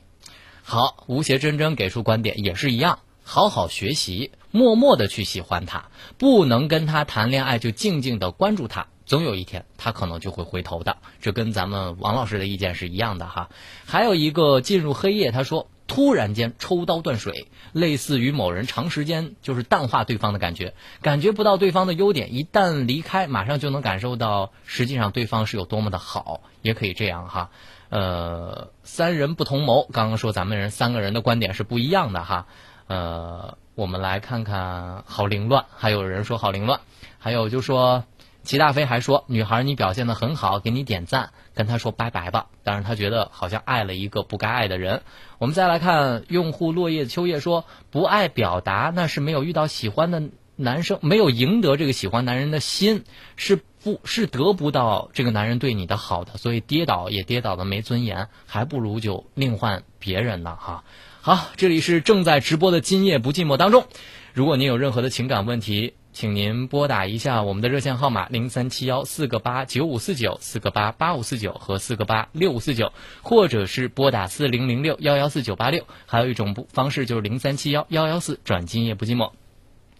[0.62, 5.86] 好，吴邪真真给出观点也是一样，好好学习，默默的去喜欢他，
[6.18, 10.98] 不能跟他谈恋爱就静静的关注他，总有一天他可能就会回头的。
[11.22, 13.48] 这跟咱们王老师的意见是一样的哈。
[13.86, 27.50] 还有一个进入黑夜，他说突然间抽刀断水，类似于某人长时间就是淡化对方的感觉，感觉不到对方的优点，一旦离开，马上就能感受到实际上对方是有多么的好，也可以这样哈。
[27.88, 32.46] 呃，三人不同谋，刚刚说咱们人三个人的观点是不一样的哈。
[32.86, 36.80] 呃，我们来看看好凌乱，还有人说好凌乱，
[37.18, 38.04] 还有就说
[38.42, 45.02] 齐大飞还说：“女孩，你表现的很好，给你点赞，跟他说拜拜吧。”但是他觉得好像爱了一个不该爱的人。
[45.38, 50.22] 我们再来看用户落叶秋叶说：“不爱表达，那是没有遇到喜欢的
[50.56, 53.04] 男生，没有赢得这个喜欢男人的心，
[53.36, 56.36] 是不是得不到这个男人对你的好的？
[56.36, 60.84] 所以跌倒也跌倒的没尊严，还不如就另换别人呢。”哈，
[61.26, 63.86] 好，这里是正在直播的今夜不寂寞当中，
[64.34, 65.94] 如果您有任何的情感问题。
[66.12, 79.32] 请您拨打一下我们的热线号码零三七幺四个八九五四九四个八八五四九和四个八六五四九，或者是拨打四零零六幺幺四九八六，还有一种方式就是零三七幺幺幺四转今夜不寂寞。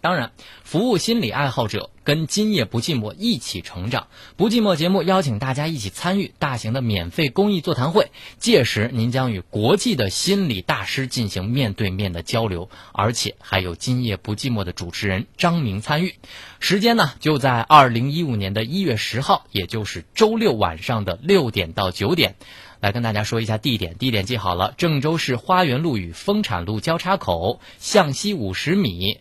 [0.05, 0.33] 当然，
[0.63, 4.05] 服务心理爱好者，跟今夜不寂寞一起成长。
[4.37, 16.13] 不寂寞节目邀请大家一起参与大型的免费公益座谈会，届时您将与国际的心理大师进行面对面的交流，而且还有今夜不寂寞的主持人张明参与。
[16.59, 22.35] 时间呢，就在二零一五年的一月十号，也就是周六晚上的六点到九点。
[22.79, 29.17] 来跟大家说一下地点，地点记好了，郑州市花园路与丰产路交叉口向西五十米。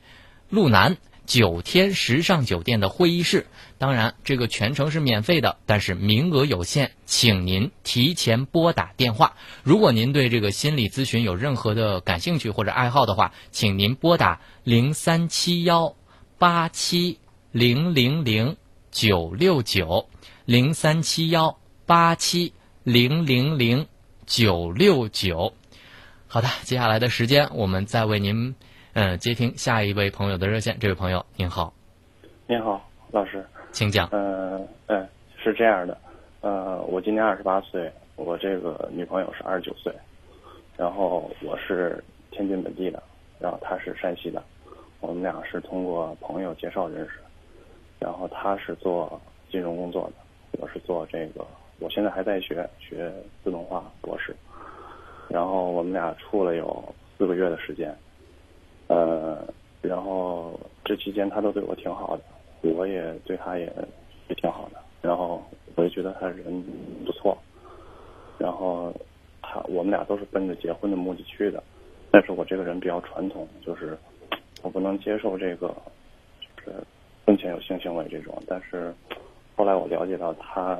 [0.55, 0.97] 路南
[1.27, 3.47] 九天时尚酒店的会议室，
[3.77, 9.35] 当然这个全程是免费的，但是名额有限，请您提前拨打电话。
[9.65, 15.97] 如果您对这个心理咨询有任何的感兴趣或者爱好的话，请您拨打零三七幺
[16.39, 17.19] 八七
[17.51, 18.57] 零零零
[18.93, 20.09] 九六九
[20.45, 22.53] 零三七幺八七
[22.85, 23.89] 零零零
[24.25, 25.53] 九六九。
[26.29, 28.55] 好的，接下来的时间我们再为您。
[28.95, 30.79] 嗯，接听下一位朋友的热线。
[30.79, 31.75] 这位朋友您好，
[32.47, 32.81] 您好，
[33.11, 34.09] 老师，请讲。
[34.13, 35.05] 嗯嗯，
[35.37, 35.99] 是这样的，
[36.43, 39.93] 呃，我今年二十八岁，我这个女朋友是二十九岁，
[40.77, 43.03] 然后我是天津本地的，
[43.41, 44.41] 然后她是山西的，
[45.01, 47.15] 我们俩是通过朋友介绍认识，
[47.99, 49.21] 然后她是做
[49.51, 51.45] 金融工作的，我是做这个，
[51.81, 54.37] 我现在还在学学自动化博士，
[55.29, 57.93] 然后我们俩处了有四个月的时间。
[58.89, 59.47] 呃，
[59.81, 62.23] 然后这期间他都对我挺好的，
[62.71, 63.65] 我也对他也
[64.29, 65.43] 也挺好的，然后
[65.75, 66.63] 我也觉得他人
[67.05, 67.37] 不错，
[68.39, 68.93] 然后
[69.43, 71.63] 他我们俩都是奔着结婚的目的去的，
[72.11, 73.97] 但是我这个人比较传统，就是
[74.63, 75.69] 我不能接受这个
[76.41, 76.73] 就是
[77.25, 78.95] 婚前有性行为这种，但是
[79.57, 80.79] 后来我了解到他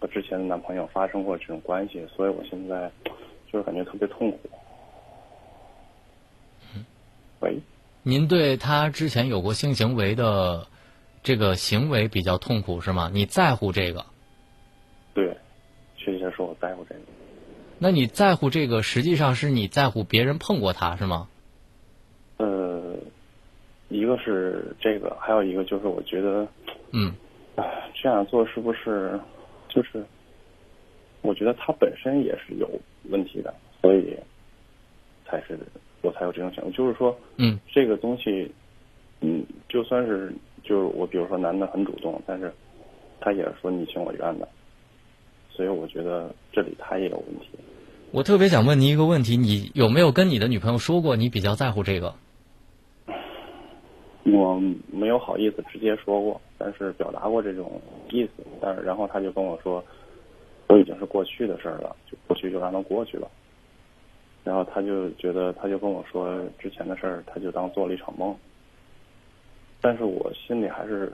[0.00, 2.90] 和之前的男朋友发生过这种关系，所以我现在
[3.50, 4.38] 就是感觉特别痛苦。
[7.42, 7.58] 喂，
[8.04, 10.68] 您对他之前有过性行为的
[11.24, 13.10] 这个行为比较痛苦是吗？
[13.12, 14.06] 你在乎这个？
[15.12, 15.36] 对，
[15.96, 17.00] 确切说，我在乎这个。
[17.80, 21.28] 那你在乎这个，实际上是你在乎别人碰过他是吗？
[22.36, 22.96] 呃，
[23.88, 26.46] 一个是这个，还有一个就是我觉得，
[26.92, 27.12] 嗯，
[27.56, 29.18] 哎，这样做是不是
[29.68, 30.04] 就是？
[31.22, 32.70] 我觉得他本身也是有
[33.10, 34.16] 问题的，所以
[35.26, 35.58] 才是。
[36.02, 38.50] 我才有这种想法，就是说，嗯，这个东西，
[39.20, 40.32] 嗯，就算是
[40.62, 42.52] 就是我，比如说男的很主动，但是
[43.20, 44.48] 他也是说你情我愿的，
[45.48, 47.48] 所以我觉得这里他也有问题。
[48.10, 52.14] 我特别想问您一个问题：你有没有跟你的女朋友说过你比较在乎这个？
[54.24, 54.60] 我
[54.92, 57.80] 没有好意思直接说过，但是表达过这种
[58.10, 58.44] 意思。
[58.60, 59.82] 但是然后他就跟我说，
[60.66, 63.30] 都已经是过去的事儿了，就过去就让它过去了。
[64.44, 68.36] 然后他就觉得，他就跟我说之前的事儿，他就当做了一场梦。
[69.80, 71.12] 但是我心里还是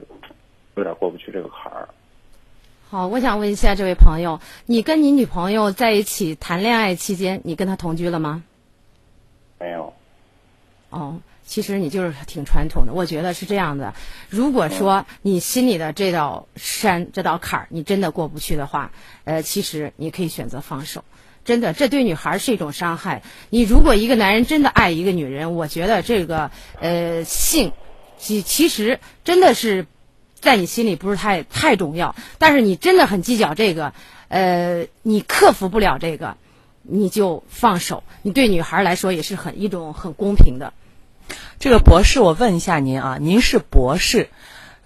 [0.75, 1.89] 有点过不去这个坎儿。
[2.89, 8.43] 好，我想问一下这位朋友，你跟你女朋友在一起谈恋爱期间，你跟她同居了吗？
[9.59, 9.93] 没有。
[10.89, 12.93] 哦，其实你就是挺传统的。
[12.93, 13.93] 我觉得是这样的，
[14.27, 18.91] 如果说你心里的这道山、这道坎儿，你真的过不去的话，
[19.23, 21.03] 呃，其实你可以选择放手。
[21.45, 23.23] 真的，这对女孩是一种伤害。
[23.49, 27.71] 你如果一个男人真的爱一个女人，我觉得这个呃性，
[28.19, 29.87] 其其实真的是
[30.39, 32.15] 在你心里不是太太重要。
[32.37, 33.93] 但是你真的很计较这个，
[34.27, 36.37] 呃，你克服不了这个，
[36.83, 38.03] 你就放手。
[38.21, 40.73] 你对女孩来说也是很一种很公平的。
[41.59, 44.29] 这个博士，我问一下您啊，您是博士。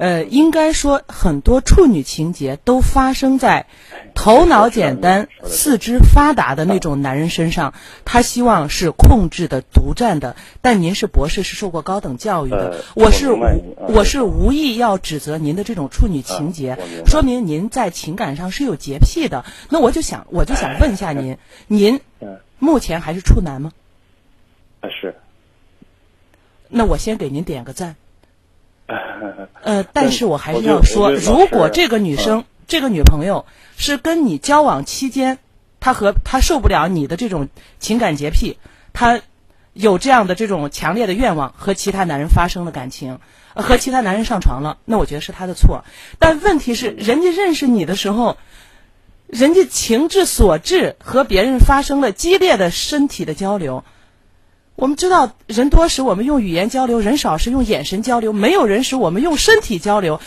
[0.04, 3.68] 呃，应该说很多处女情节都发生在
[4.14, 7.74] 头脑简单、四肢发达的那种男人身上。
[8.04, 10.36] 他希望是控制的、独占的。
[10.60, 19.46] 但您是博士，是受过高等教育的，我是我是无意要指责您的这种处女情节，说明您在情感上是有洁癖的。
[19.70, 21.38] 那我就想，我就想问一下您，
[21.68, 22.02] 您
[22.60, 23.72] 目前还是处男吗？
[24.82, 25.16] 啊，是。
[26.68, 27.96] 那我先给您点个赞。
[29.64, 33.46] 呃，但是我还是要说，如果这个女生、嗯这个女朋友
[33.78, 35.38] 是跟你交往期间，
[35.82, 38.58] 她和她受不了你的这种情感洁癖，
[38.94, 39.22] 她
[39.74, 43.20] 有这样的这种强烈的愿望和其他男人发生了感情，
[43.54, 45.84] 呃和其他男人上床了，那我觉得是她的错。
[46.18, 48.38] 但问题是，人家认识你的时候，
[49.28, 53.84] 人家情之所至，和别人发生了激烈的身体的交流。
[54.76, 60.20] 我们知道，人多时我们用语言交流，人少时用眼神交流，没有人时我们用身体交流。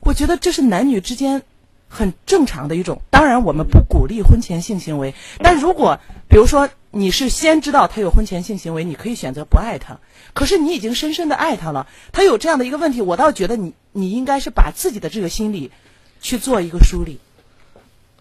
[0.00, 1.42] 我觉得这是男女之间
[1.88, 3.02] 很正常的一种。
[3.10, 9.98] 当然，我们不鼓励婚前性行为，但如果比如说你是先知道他有婚前性行为，你可以选择不爱他。
[10.32, 15.72] 可是你已经深深的爱他了，他有这样的一个问题，我倒觉得你你应该是把自己的这个心理
[16.20, 17.18] 去做一个梳理。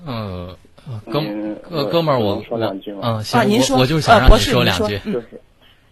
[0.03, 0.57] 呃，
[0.88, 1.21] 呃哥
[1.69, 4.99] 呃哥们儿，我说我两句吗嗯，行，啊您说我我就想呃让你说两句。
[5.05, 5.41] 就是，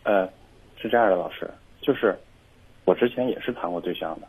[0.05, 0.29] 呃，
[0.77, 1.49] 是这样的，老师，
[1.81, 2.15] 就是
[2.85, 4.27] 我之前也是谈过对象的，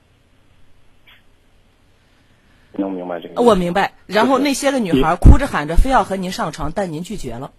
[2.72, 3.42] 能明白这个意思？
[3.42, 3.92] 我明白。
[4.06, 7.52] 然后那些个女孩哭着喊着非要和您上床，但您拒绝了。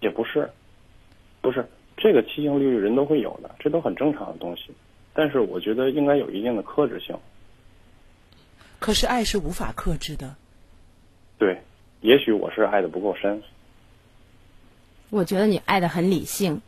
[0.00, 0.50] 也不是，
[1.42, 1.68] 不是
[1.98, 4.74] 这个七情六欲人都会有的，这都很正常的东西。
[5.12, 7.14] 但是我觉得应该有一定的克制性。
[8.78, 10.34] 可是爱是无法克制的。
[11.36, 11.62] 对，
[12.00, 13.42] 也许我是爱的不够深。
[15.08, 16.60] 我觉得你爱的很理性，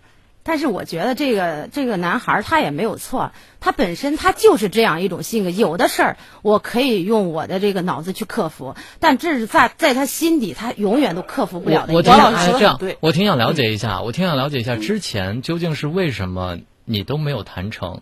[0.49, 5.51] 但是我觉得这个这个男孩儿他也没有错，他本身他就是这样一种性格。
[5.51, 12.15] 有的事儿我可以用我的这个脑子去克服，但这是在在他心底他永远都克服不了的一我挺。
[12.15, 18.01] 想哎这样对，我挺想了解一下，我挺想了解一下之前究竟是为什么你都没有谈成？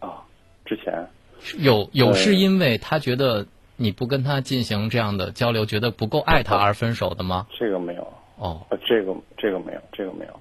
[0.00, 0.28] 啊，
[0.66, 1.08] 之前
[1.56, 3.46] 有有呃是因为他觉得
[3.76, 7.46] 你不跟他进行这样的交流，觉得不够爱他而分手的吗？
[7.58, 10.38] 这个没有，哦，呃，这个这个没有，这个没有。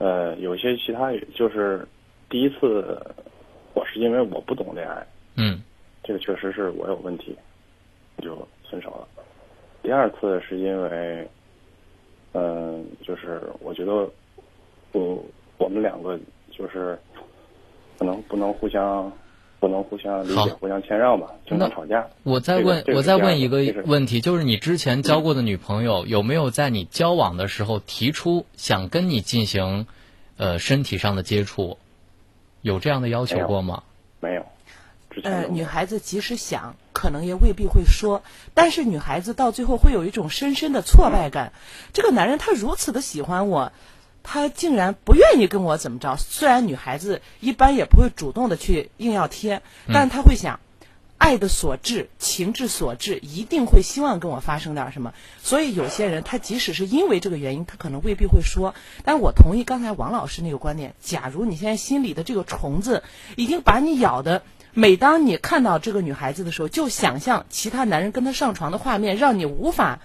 [0.00, 1.86] 呃，有些其他就是
[2.30, 2.98] 第一次，
[3.74, 5.62] 我是因为我不懂恋爱，嗯
[6.02, 7.36] 这个确实是我有问题，
[8.22, 8.34] 就
[8.70, 9.06] 分手了。
[9.82, 11.28] 第二次是因为，
[12.32, 14.10] 嗯、就是我觉得，
[14.92, 15.22] 我
[15.58, 16.18] 我们两个
[16.50, 16.98] 就是
[17.98, 19.12] 可能不能互相
[19.60, 22.08] 不能互相理解、互相谦让吧，经常吵架。
[22.22, 29.86] 我再问，这个我再问一个问题，就是你之前交过的女朋友有没有在你交往的时候提出想跟你进行
[30.38, 31.76] 呃身体上的接触？
[32.62, 33.82] 有这样的要求过吗？
[34.20, 34.44] 没有，
[35.22, 38.22] 呃，女孩子即使想，可能也未必会说。
[38.54, 41.52] 但是女孩子到最后会有一种深深的挫败感。
[41.92, 43.72] 这个男人他如此的喜欢我，
[44.32, 46.16] 他竟然不愿意跟我怎么着？
[46.16, 49.60] 虽然女孩子一般也不会主动的去硬要贴，
[49.92, 50.60] 但是他会想，
[51.18, 55.14] 爱的所致，情之所至，一定会希望跟我发生点什么。
[55.42, 58.76] 所以有些人他即使是因为这个原因，他可能未必会说。
[59.04, 63.02] 但我同意刚才王老师那个观点，假如你现在心里的这个虫子
[63.34, 64.42] 已经把你咬的。
[64.72, 69.98] 每当你看到这个女孩子的时候，就想象其他男人跟她上床的画面，让你无法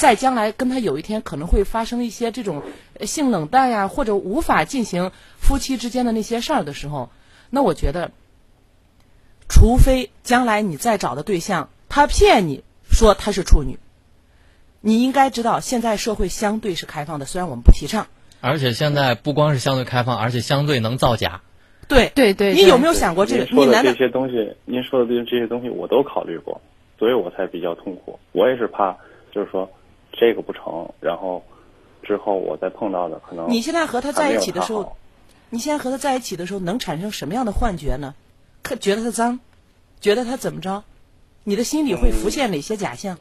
[0.00, 2.62] 在将来跟他有一天可能会发生一些这种
[2.98, 7.10] 呃性冷淡呀，或者无法进行夫妻之间的那些事儿的时候，
[7.50, 8.10] 那我觉得，
[9.46, 13.78] 除非将来你再找的对象他骗你说他是处女，
[14.80, 18.06] 你应该知道现在社会相对是开放的，虽然我们不提倡。
[18.40, 21.42] 而且现在不光是相对开放，而且相对能造假。
[21.88, 23.44] 对对对，你有没有想过这个？
[23.44, 26.58] 您说的这些东西，您说的这这些东西我都考虑过，
[26.98, 28.18] 所以我才比较痛苦。
[28.32, 28.96] 我也是怕，
[29.30, 29.70] 就是说
[30.12, 31.42] 这个不成，然后
[32.02, 34.96] 之后我再碰到的可能你现在和他在一起的时候
[35.50, 38.14] 你现在和他在一起的时候，能产生什么样的幻觉呢？
[38.62, 39.40] 可觉得他脏，
[40.00, 40.84] 觉得他怎么着？
[41.42, 43.18] 你的心里会浮现哪些假象？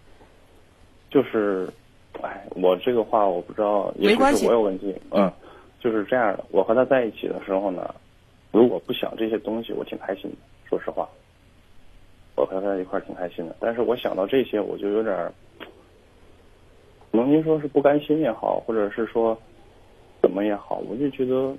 [1.09, 1.67] 就是，
[2.21, 4.95] 哎，我这个话我不知道，也许没关系是我有问题。
[5.11, 5.31] 嗯，
[5.79, 6.45] 就是这样的。
[6.51, 7.95] 我和他在一起的时候呢，
[8.51, 10.37] 如果不想这些东西，我挺开心的。
[10.69, 11.09] 说实话，
[12.35, 13.55] 我和他在一块儿挺开心的。
[13.59, 15.65] 但是我想到这些，我就有点儿，可
[17.12, 19.38] 能您说是不甘心也好，或者是说
[20.22, 21.55] 怎么也好，我就觉得，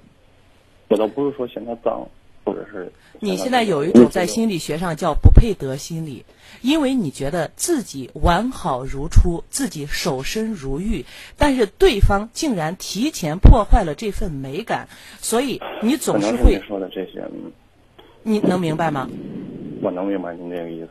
[0.89, 2.07] 我倒不是说嫌他脏，
[2.45, 2.91] 或者是
[3.21, 6.25] 你现在有一种在心理学上叫不配得心理，
[6.63, 11.05] 因为你觉得自己完好如初，自己守身如玉，
[11.37, 14.89] 但是对方竟然提前破坏了这份美感，
[15.21, 17.53] 所以你总是会，说的这些，嗯，
[18.23, 19.09] 你能明白吗？
[19.83, 20.89] 我能明白您这个意思。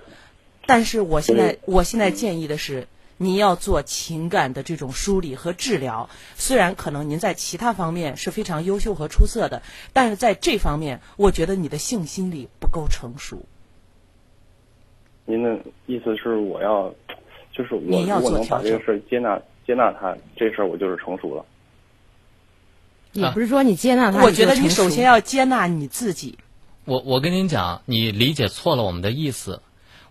[0.65, 2.87] 但是我现在，我现在建议的是，
[3.21, 6.09] 你要做情感的这种梳理和治疗。
[6.35, 9.61] 虽然可能您在其他方面是非常优秀和出色的，
[9.93, 13.45] 但是在这方面，我觉得你的性心理不够成熟。
[15.25, 16.91] 您的意思是我要，
[17.51, 21.45] 就是我你要如果做调整能把这个事儿接纳接纳他，这事儿我就是成熟了。
[23.11, 26.37] 也不是说你接纳他，我觉得你首先要接纳你自己。
[26.85, 29.61] 我我跟您讲，你理解错了我们的意思。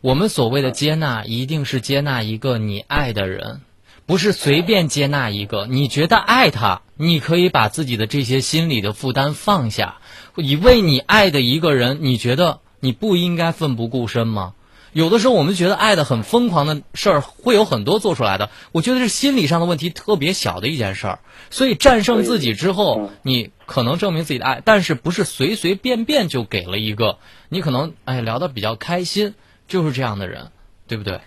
[0.01, 3.63] 我们所谓的接纳，一定是接纳一个你爱的人，
[4.07, 5.67] 不是随便接纳一个。
[5.67, 9.97] 你觉得爱他，你可以把自己的这些心理的负担放下。
[10.37, 14.55] 以为你爱的一个人，你觉得你不应该奋不顾身吗？
[14.93, 21.19] 有的时候我们觉得爱的很疯狂的事儿会有很多做出来的，我觉得是心理上的问题特别小的一件事儿。
[21.51, 27.19] 所以战胜自己之后，你可能证明自己的爱，但是不是随随便便就给了一个
[27.49, 29.35] 你可能哎聊得比较开心，
[29.69, 30.51] 就是这样的人，
[30.89, 31.21] 对不对？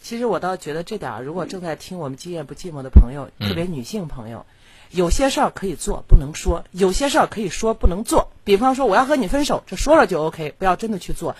[0.00, 4.46] 其实我倒觉得这点儿，如果正在听我们《今夜不寂寞》的朋友，特别女性朋友，
[4.90, 8.30] 有些事儿可以做不能说，有些事儿可以说不能做。
[8.44, 11.34] 比方说我要和你分手，这说了就 OK，不要真的去做。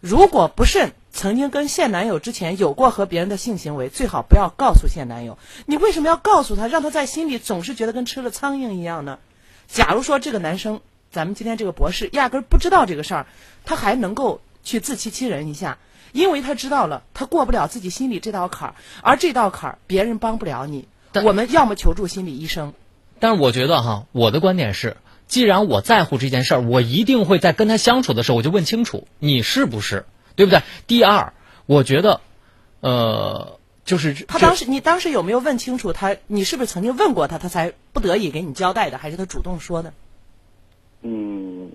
[0.00, 5.38] 如果不慎曾经跟现男友之前有过和别人的性行为，最好不要告诉现男友。
[5.64, 9.20] 你为什么要告诉他，让他在心里总是觉得跟吃了苍蝇一样呢？
[9.68, 10.80] 假如说这个男生，
[11.10, 13.26] 咱们今天这个博士压根儿不知道这个事儿，
[13.64, 15.78] 他还能够去自欺欺人一下，
[16.12, 20.88] 因为他知道了，他过不了自己心里这道坎儿，而这道坎儿别人帮不了你。
[21.24, 22.72] 我们要么求助心理医生。
[23.20, 24.96] 但是我觉得哈，我的观点是。
[25.26, 30.04] 既然我在乎这件事儿，我一定会在跟他相处的时候，我就问清楚你是不是，
[30.36, 30.60] 对不对？
[30.86, 31.32] 第二，
[31.64, 32.20] 我觉得，
[32.80, 36.14] 呃，就是他当时，你当时有没有问清楚他？
[36.26, 39.94] 你是不是曾经问过他，他才不得已给你交代的，还是他主动说的？
[41.00, 41.70] 嗯，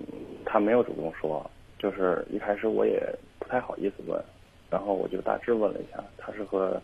[0.45, 3.01] 他没有主动说，就是一开始我也
[3.39, 4.21] 不太好意思问，
[4.69, 6.81] 然后我就大致问了一下，她是和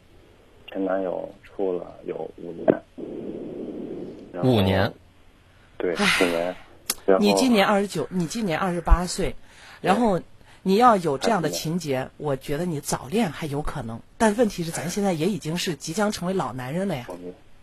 [0.72, 2.82] 前男友处了有五年，
[4.44, 4.92] 五年。
[5.78, 6.56] 对，五年。
[7.20, 9.36] 你今年二十九，你今年二十八岁，
[9.82, 10.22] 然后
[10.64, 14.00] 你要有这样的情节，我觉得你早恋还有可能。
[14.18, 17.06] 但问题是，咱现在也已经是即将成为老男人了呀。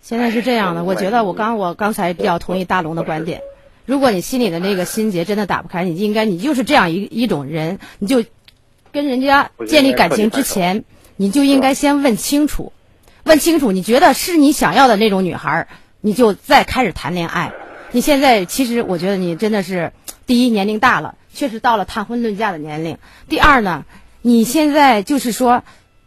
[0.01, 3.41] 现在是这样的，我觉得我刚我刚才比较同意大龙的观点。
[3.85, 8.25] 如果你心里的那个心结真的打不开，你应该你就是这样一一种人，你就
[8.93, 10.85] 跟人家建立感情之前，
[11.17, 12.73] 你就应该先问清楚，
[13.25, 15.67] 问清楚你觉得是你想要的那种女孩，
[16.01, 17.53] 你就再开始谈恋爱。
[17.91, 19.93] 你现在其实，我觉得你真的是，
[20.27, 22.99] 第一年龄大了，确实到了谈婚论嫁的年龄。
[23.29, 23.85] 第二呢，
[24.23, 25.65] 你现在就是说，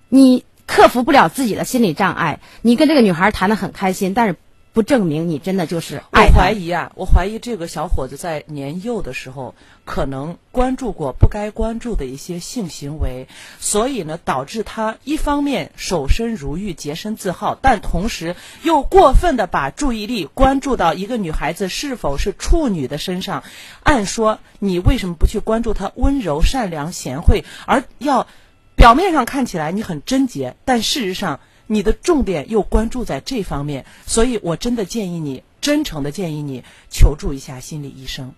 [0.07, 2.39] 你克服不了自己的心理障碍。
[2.61, 4.37] 你跟这个女孩谈的很开心，但是。
[4.75, 6.25] 不证明你真的就是爱。
[6.25, 9.55] 我怀疑啊，我怀疑这个小伙子在年幼的时候
[9.85, 13.29] 可能关注过不该关注的一些性行为，
[13.61, 23.43] 所以呢，导致他一方面守身如玉、洁身自好，但同时又过分的把注意力关注到一个女孩子是否是处女的身上。
[23.81, 28.27] 按说，你为什么不去关注她温柔、善良、贤惠，而要
[28.75, 31.39] 表面上看起来你很贞洁，但事实上。
[31.67, 38.33] 你的重点又关注在这方面，所以我真的建议你，真诚的建议你求助一下心理医生。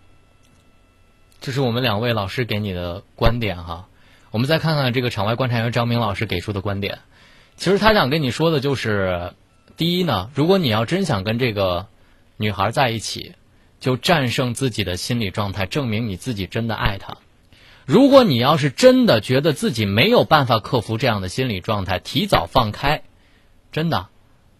[1.41, 3.87] 这是我们两位老师给你的观点哈。
[4.31, 6.99] 我们再看看这个场外观察员张明老师给出的观点。
[7.55, 9.33] 其实他想跟你说的就是：
[9.77, 11.87] 第一呢，如果你要真想跟这个
[12.37, 13.33] 女孩在一起，
[13.79, 17.17] 就战胜自己的心理状态，证明你自己真的爱她。
[17.85, 23.03] 如果你要是真的觉得自己没有办法克服这样的心理状态，提早放开。
[23.71, 24.07] 真的，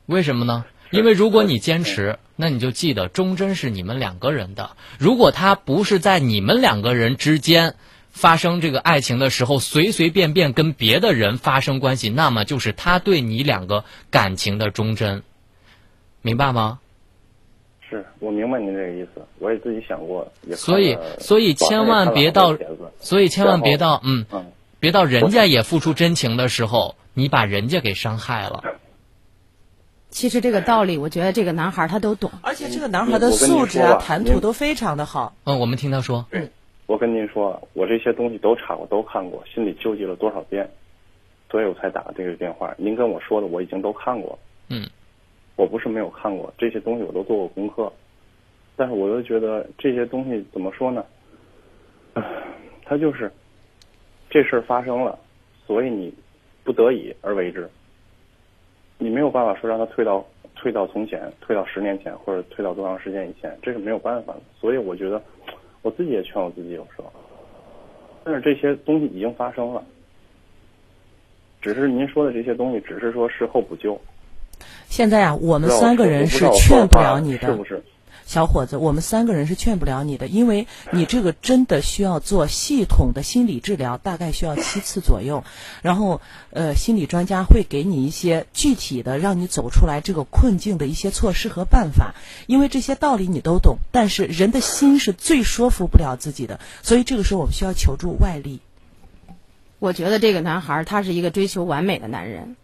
[0.06, 0.66] 为什么呢？
[0.90, 4.72] 因为如果你坚持，那你就记得忠贞是你们两个人的。
[5.00, 7.76] 如果他不是在你们两个人之间
[8.10, 15.24] 发生这个爱情的时候，随随便便跟别的人发生关系，那么就是他对你两个感情的忠贞，
[16.22, 16.80] 明白吗？
[17.90, 20.32] 是我明白您这个意思，我也自己想过。
[20.56, 22.58] 所以，所以千万别到，
[23.00, 24.26] 所以千万别到，嗯，
[24.80, 28.64] 别到人家也付出真情的时候，你把人家给伤害了。
[30.10, 35.36] 其实这个道理，我觉得这个男孩他都懂，而且这个男孩的素质啊、谈吐都非常的好。
[35.44, 36.26] 嗯，我们听他说。
[36.86, 40.70] 我跟您说，我这些东西都查过，都看过，心里纠结了多少遍，
[41.52, 42.74] 所以我才打这个电话。
[42.78, 44.40] 您跟我说的，我已经都看过。
[44.70, 44.90] 嗯，
[45.58, 47.92] 我不是没有看过这些东西，我都做过功课，
[48.78, 51.04] 但是我又觉得这些东西怎么说呢？
[52.86, 53.30] 他就是
[54.30, 55.20] 这事儿发生了，
[55.68, 56.14] 所以你
[56.64, 57.70] 不得已而为之。
[58.98, 60.26] 你没有办法说让他退到
[60.56, 64.40] 退到从前，退到十年前，或者退到多长时间以前，这是没有办法的。
[64.60, 65.22] 所以我觉得，
[65.82, 67.12] 我自己也劝我自己有时候，
[68.24, 69.84] 但是这些东西已经发生了，
[71.62, 74.00] 只是您说的这些东西，只是说事后补救。
[74.88, 77.82] 现在啊，我们三个人是劝不了你的，是不是？
[78.28, 85.46] 小伙子，我们三个人是劝不了你的，因为你这个真的需要做系统的心理治疗，大概需要七次左右。
[85.82, 86.20] 然后，
[86.50, 92.16] 呃，心理专家会给你一些具体的让你走出来这个困境的一些措施和办法。
[92.48, 98.60] 因为这些道理你都懂，但是人的心是最说服不了自己的，所以这个时候我们需要求助外力。
[99.80, 102.58] 我觉得这个男孩儿他是一个追求完美的男人，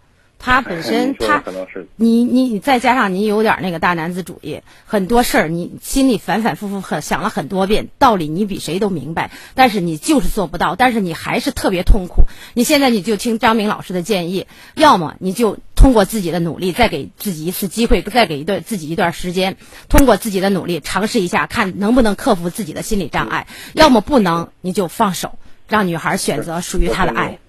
[0.45, 12.23] 他 本身他可能是你你你再加上你有点那个大男子主义，很多事儿你心里反反复复很想了很多遍，道理你比谁都明白，但是你就是做不到，但是你还是特别痛苦。
[12.53, 19.55] 你现在你就听张明老师的建议，要么你就通过自己的努力，再给自己一次机会，再给一段自己一段时间，
[19.87, 23.47] 通过自己的努力尝试一下，看能不能克服自己的心理障碍。
[23.71, 25.37] 要么不能，你就放手，
[25.69, 27.39] 让女孩选择属于她的爱。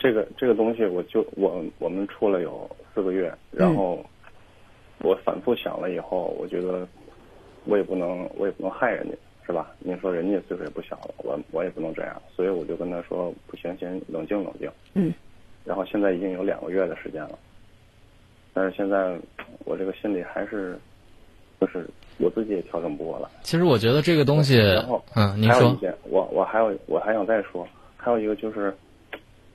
[0.00, 4.02] 这个这个东西，我就我我们处了有四个月，然后
[4.98, 6.88] 我反复想了以后，我觉得
[7.66, 9.14] 我也不能我也不能害人家，
[9.46, 9.70] 是吧？
[9.78, 14.70] 您说人家岁数也不小了，我我也不能这样，所以我就跟他说，不行，先冷静冷静。
[14.94, 15.12] 嗯。
[15.62, 17.38] 然后现在已经有两个月的时间了，
[18.54, 19.14] 但是现在
[19.66, 20.78] 我这个心里还是，
[21.60, 21.86] 就是
[22.18, 23.28] 我自己也调整不过来。
[23.42, 28.74] 其实我觉得这个东西然后，嗯，您说，我我还有我还想再说，还有一个就是，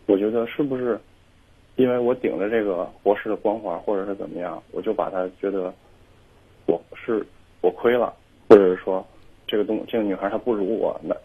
[0.05, 0.99] 我觉得是不是
[1.75, 5.73] 因为我顶着这个博士的光环，或者是怎么样，我就把他觉得
[6.65, 7.25] 我是
[7.61, 8.13] 我亏了，
[8.47, 9.05] 或者是说
[9.47, 11.15] 这个东这个女孩她不如我，那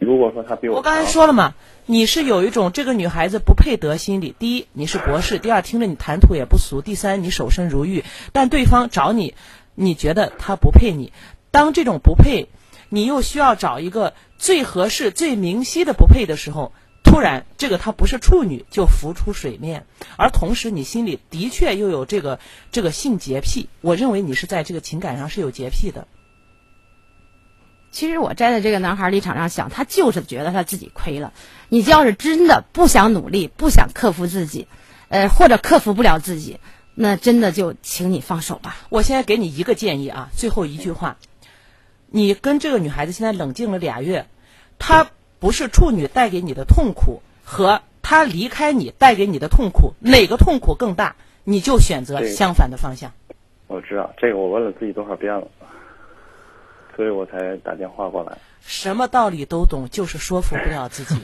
[0.00, 1.54] 如果说她比我我刚才说了嘛，
[1.86, 4.34] 你是有一种这个女孩子不配得心理。
[4.38, 8.04] 第一，你是博士；第二，听着你谈吐也不俗；第三，你守身如玉。
[8.32, 9.34] 但对方找你，
[9.74, 11.12] 你觉得他不配你。
[11.50, 12.46] 当这种不配，
[12.88, 16.72] 你又需要找一个最合适、最明晰的不配的时候，
[17.08, 19.86] 突然这个她不是处女，就浮出水面。
[20.16, 22.38] 而同时，你心里的确又有这个
[22.70, 23.68] 这个性洁癖。
[23.80, 26.06] 我认为你是在这个情感上是有洁癖的。
[27.90, 31.32] 其实我站在这个男孩立场上想，他就是觉得他自己亏了。
[31.70, 34.68] 你要是真的不想努力，不想克服自己，
[35.08, 36.60] 呃，或者克服不了自己，
[36.94, 38.76] 那真的就请你放手吧。
[38.90, 41.16] 我现在给你一个建议啊，最后一句话，
[42.08, 44.28] 你跟这个女孩子现在冷静了俩月，
[44.78, 45.10] 她
[45.40, 53.12] 不是处女带给你的痛苦和他离开你带给你的痛苦，哪个痛苦更大，你就选择相反的方向。
[53.66, 55.46] 我知道这个，我问了自己多少遍了，
[56.96, 58.36] 所以我才打电话过来。
[58.60, 61.20] 什么道理都懂，就是说服不了自己。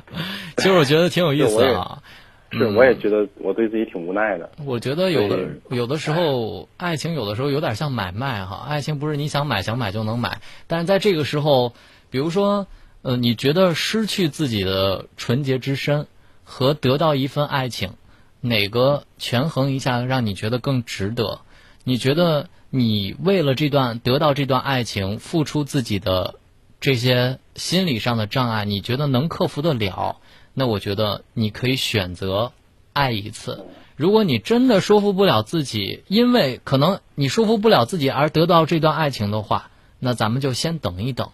[0.56, 2.02] 其实我觉得挺有意思对 我啊。
[2.50, 4.48] 是，我也觉得我对自己挺无奈的。
[4.64, 8.64] 我觉得有的有的时候，爱情有的时候有点像买卖哈。
[8.66, 11.74] 爱情不是你想买想买就能买，但是在这个时候，
[12.10, 12.66] 比如说，
[13.02, 16.06] 呃，你觉得失去自己的纯洁之身
[16.44, 17.92] 和得到一份爱情，
[18.40, 21.40] 哪个权衡一下让你觉得更值得？
[21.84, 26.34] 你觉得你为了这段得到这段爱情，付出自己的
[26.80, 30.16] 这些心理上的障碍，你觉得能克服得了？
[30.52, 32.52] 那我觉得你可以选择
[32.92, 33.64] 爱一次。
[33.94, 41.30] 如果你真的说服不了自己，因为可能你说服不了自己而得到这段爱情的话，那咱们就先等一等。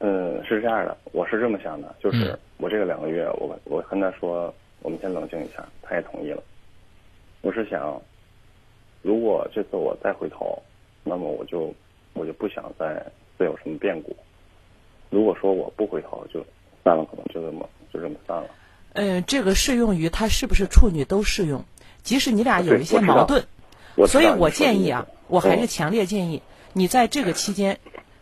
[0.00, 6.42] 嗯，是这样的，我是这么想的，就是嗯我这个两个月，我我跟他说，我们先冷静一下，他也同意了。
[7.42, 8.00] 我是想，
[9.02, 10.62] 如果这次我再回头，
[11.04, 11.72] 那么我就
[12.14, 13.04] 我就不想再
[13.38, 14.16] 再有什么变故。
[15.10, 16.44] 如果说我不回头，就
[16.82, 18.48] 算了，可能就这么就这么散了。
[18.94, 21.64] 嗯，这个适用于他是不是处女都适用，
[22.02, 23.44] 即使你俩有一些矛盾。
[24.06, 26.42] 所以我建议啊，我还是嗯强烈建议
[26.72, 27.78] 你在这个期间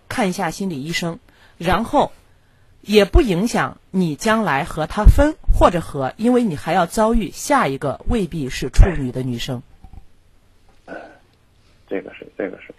[0.09, 1.18] 看一下心理医生，
[1.59, 2.12] 然后
[2.80, 9.62] 也不影响你将来和他分或者和，因为你还要遭遇下一个未必是处女的女生。
[11.88, 12.74] 这个是这个是，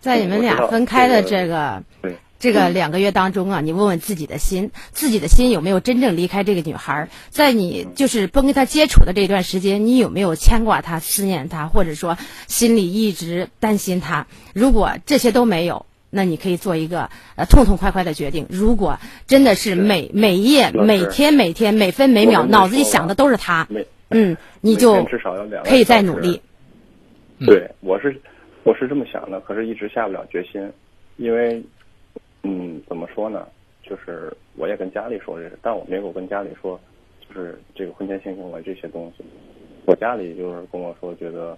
[0.00, 7.08] 在你们俩分开的这这个对这个两个月当中啊，你问问自己的心，自己的心有没有真正离开这个女孩儿？
[7.28, 12.16] 在你就是不跟她接触的这段时间，你有没有牵挂她、思念她，或者说
[12.48, 14.26] 心里一直担心她？
[14.54, 18.46] 如果这些都没有，那你可以做一个呃痛痛快快的决定。
[18.50, 26.40] 如果真的是每每夜、每天、每天、每分每秒脑子里想的都是他，每嗯，你就至少要两个可以再努力。
[27.46, 28.20] 对，我是
[28.64, 30.70] 我是这么想的，可是一直下不了决心，
[31.16, 31.62] 因为，
[32.42, 33.46] 嗯，怎么说呢？
[33.82, 36.78] 就是我也跟家里说这事，但我没有跟家里说，
[37.26, 39.24] 就是这个婚前性行为这些东西。
[39.86, 41.56] 我家里就是跟我说，觉得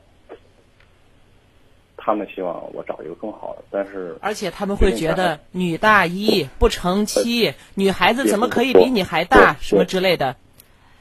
[1.97, 10.35] 他们希望我找一个更好的，但是而且他们会觉得女大一不成妻，女孩子怎么可以比你还大，什么之类的。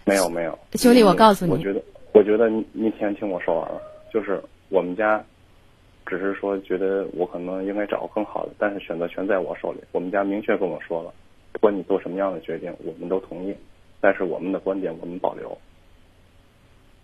[0.05, 1.81] 没有没有，兄弟我告诉你我觉得
[2.13, 3.81] 我觉得你你先听我说完了，
[4.11, 5.23] 就是我们家
[6.05, 9.79] 只是说觉得我可能应该找个更好的，但是选择权在我手里。
[9.91, 11.13] 我们家明确跟我说了，
[11.51, 13.55] 不管你做什么样的决定，我们都同意，
[13.99, 15.55] 但是我们的观点我们保留，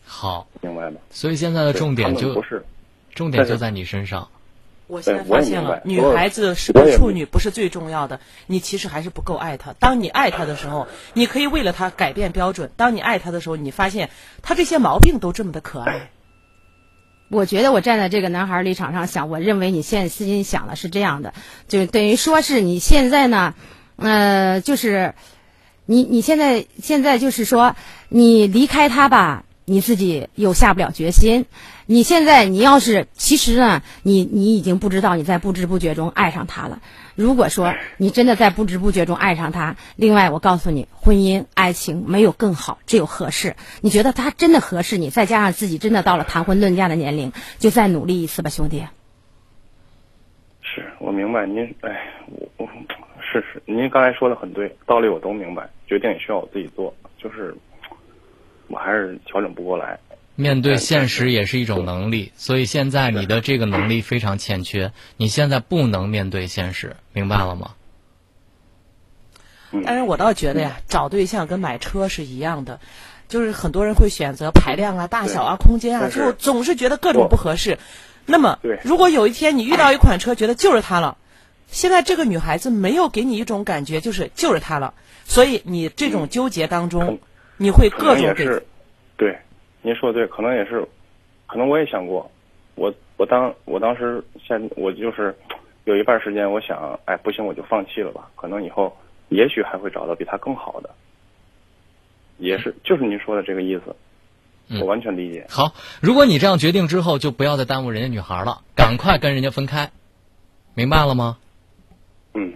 [0.04, 1.00] 好，明白吗？
[1.10, 2.64] 所以现在的重点就不是
[3.18, 4.30] 重点就在你身上。
[4.88, 9.74] 我现在发现了，女孩子是不是处女不是最重要的，你其实还是不够爱她。
[9.78, 14.10] 当你爱她的时候，你可以为了她改变标准；当你爱她的时候，你发现
[14.42, 16.10] 她这些毛病都这么的可爱。
[17.30, 21.34] 我觉得我站在这个男孩立场上想，我认为你现在心里想的是这样的，
[21.68, 23.56] 就等于说是你现在呢，
[23.98, 25.16] 呃，就是
[25.86, 27.76] 你你现在现在就是说
[28.08, 31.46] 你离开他吧，你自己又下不了决心。
[31.86, 36.82] 你现在你要是其实呢，你你已经不知道你在不知不觉中爱上他了。
[37.16, 43.58] 如果说你真的在不知不觉中爱上他，另外我告诉你，婚姻爱情没有更好，只有合适。
[43.82, 48.86] 你觉得他真的合适你，再加上自己真的到了谈婚论嫁的年龄，就再努力一次吧，兄弟。
[50.62, 52.68] 是我明白您，哎，我我
[53.20, 57.54] 是是，您刚才说的很对，道理我都明白，决定也需要我自己做，就是
[58.68, 60.00] 我还是调整不过来。
[60.36, 67.72] 面对现实也是一种能力，所以现在你的这个能力非常欠缺，你现在不能面对现实，明白了吗？
[69.72, 72.80] 嗯但是我倒觉得呀，找对象跟买车是一样的，
[73.28, 77.80] 就是很多人会选择排量啊、大小啊、空间啊，但是之后总是觉得各种不合适。
[78.26, 81.18] 那么，如果有一天你遇到一款车，觉得就是它了，
[81.68, 84.94] 现在这个女孩子没有给你一种感觉，就是就是它了，
[85.26, 87.20] 所以你这种纠结当中，
[87.58, 88.34] 你会各种
[89.18, 89.38] 对，
[89.82, 90.88] 您说的对，可能也是，
[91.48, 92.30] 可能我也想过，
[92.76, 95.36] 我我当我当时现我就是
[95.86, 98.96] 有一半时间，我想，哎，不行，我就放弃了吧，可能以后
[99.30, 100.90] 也许还会找到比他更好的，
[102.38, 103.96] 也是就是您说的这个意思，
[104.70, 105.46] 嗯我完全理解。
[105.50, 109.90] 好，如果你这样决定之后，就不要再耽误人家女孩了，赶快跟人家分开，
[110.76, 111.38] 明白了吗？
[112.36, 112.54] 嗯，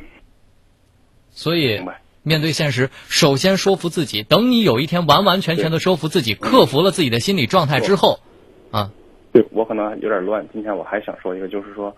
[1.32, 2.00] 所以明白。
[2.24, 4.24] 面对现实，首先说服自己。
[4.24, 8.20] 等你有一天完完全全的说服自己，克服了自己的心理状态之后，
[8.72, 8.92] 啊，
[9.32, 10.46] 对我可能有点乱。
[10.54, 11.96] 今天我还想说一个，就是说，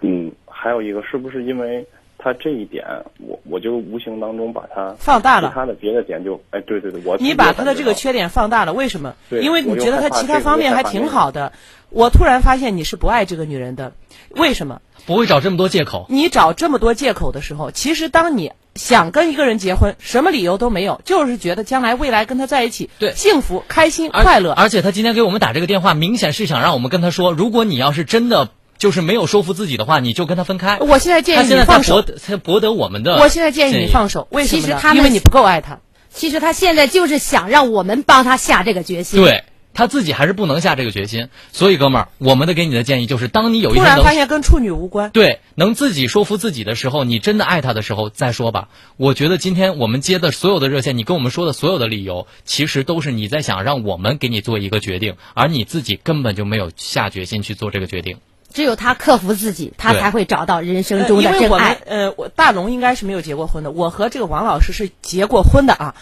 [0.00, 1.86] 嗯，还有一个，是不是因为
[2.18, 2.84] 他这一点，
[3.18, 9.14] 我我就无形当中把他放大了其他的别的点就，哎，对对对，我你把他的这个缺缺点放大了，为什么？
[9.30, 11.52] 对因为你觉得他其他方面还挺好的。
[11.90, 13.92] 我突然发现你是不爱这个女人的，
[14.30, 14.82] 为什么？
[15.06, 16.06] 不会找这么多借口。
[16.08, 24.52] 你找这么多借口的时候，其实当你想跟一个人结婚，什么理由都没有，就是觉得将来未来跟他在一起，对幸福、开心、快乐。
[24.52, 30.78] 而且他今天给我们打这个电话，明显是想让我们跟他说，如果你要是真的就是没有说服自己的话，你就跟他分开。
[30.80, 33.16] 我现在建议你放手博得，才博得我们的。
[33.16, 34.66] 我现在建议你放手，为什么呢？
[34.66, 35.78] 其实他们因为你不够爱他。
[36.12, 39.22] 其实他现在就是想让我们帮他下这个决心。
[39.22, 39.44] 对
[39.76, 41.28] 他自己还是不能下这个决心。
[41.52, 45.10] 所以，哥们儿，我们的给你的建议就是，当你有一突然天发现跟处女无关。
[45.10, 48.68] 对，能自己说服自己的时候，你真的爱他的时候再说吧。
[48.96, 58.16] 我觉得今天我们接的所有的热线，你跟我们说的所有的理由，其实都是你在想让我们给你做一个决定，而你自己根本就没有下决心去做这个决定。
[58.52, 61.78] 只有他克服自己，他才会找到人生呃中的真因为我们爱。
[61.84, 65.94] 呃，我大龙应该是没有结过婚的，我和这个王老师是结过婚的啊。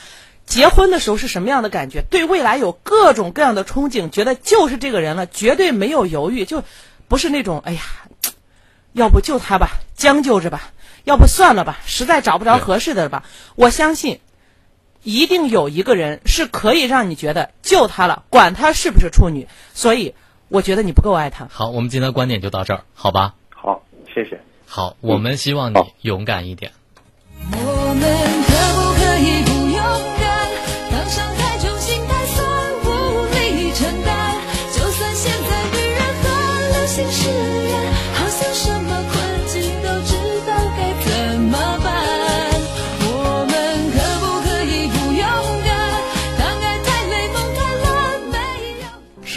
[0.46, 2.02] 结婚的时候是什么样的感觉？
[2.02, 6.62] 对未来有各种各样的憧憬，觉得就是这个人了，绝对没有犹豫，就
[7.08, 7.82] 不是那种哎呀，
[8.92, 10.72] 要不就他吧，将就着吧，
[11.04, 13.24] 要不算了吧，实在找不着合适的了吧。
[13.56, 14.20] 我相信，
[15.02, 19.48] 一定有一个人是可以让你觉得就他了，管他是不是处女。
[19.72, 20.14] 所以
[20.48, 21.48] 我觉得你不够爱他。
[21.50, 23.34] 好，我们今天的观点就到这儿，好吧？
[23.50, 23.82] 好，
[24.14, 24.40] 谢谢。
[24.66, 26.72] 好，我们希望你勇敢一点。
[27.52, 28.43] 我们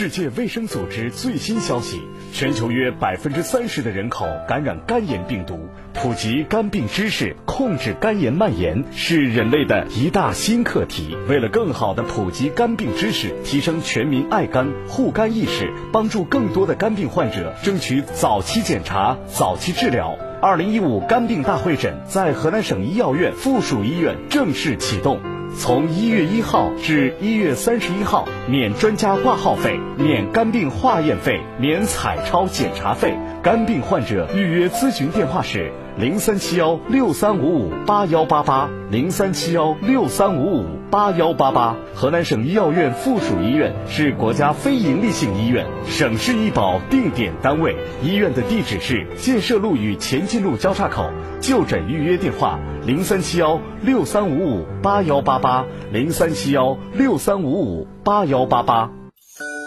[0.08, 2.00] 世界卫生组织最新消息：
[2.32, 5.68] 全球约百分之三十的人口感染肝炎病毒。
[5.92, 11.14] 普及肝病知识，控制肝炎蔓延，是人类的一大新课题。
[11.28, 20.16] 为了更好地普及肝病知识，提升全民爱肝护肝意识，帮助更多的肝病患者争取早期检查、早期治疗。
[20.40, 25.20] 二零一五肝病大会诊在河南省医药院附属医院正式启动。
[25.56, 33.16] 从一月一号至一月三十一号，免专家挂号费，免肝病化验费，免彩超检查费。
[33.42, 41.74] 肝病患者预约咨询电话是零三七幺六三五五八幺八八零三七幺六三五五八幺八八。
[41.92, 47.76] 河南省医药院附属医院是国家非营利性医院，省市医保定点单位。
[48.00, 51.10] 医院的地址是建设路与前进路交叉口。
[51.40, 58.88] 就诊预约电话：零三七幺六三五五八幺八八零三七幺六三五五八幺八八。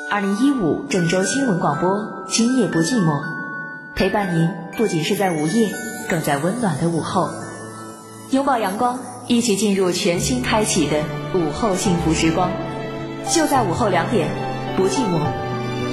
[0.09, 1.89] 二零一五郑州新闻广播，
[2.29, 3.19] 今夜不寂寞，
[3.97, 5.67] 陪伴您不仅是在午夜，
[6.10, 7.30] 更在温暖的午后。
[8.32, 12.49] 拥抱阳光，一起进入全新开启的午后幸福时光。
[13.30, 14.30] 就在午后两点，
[14.78, 15.20] 不寂寞，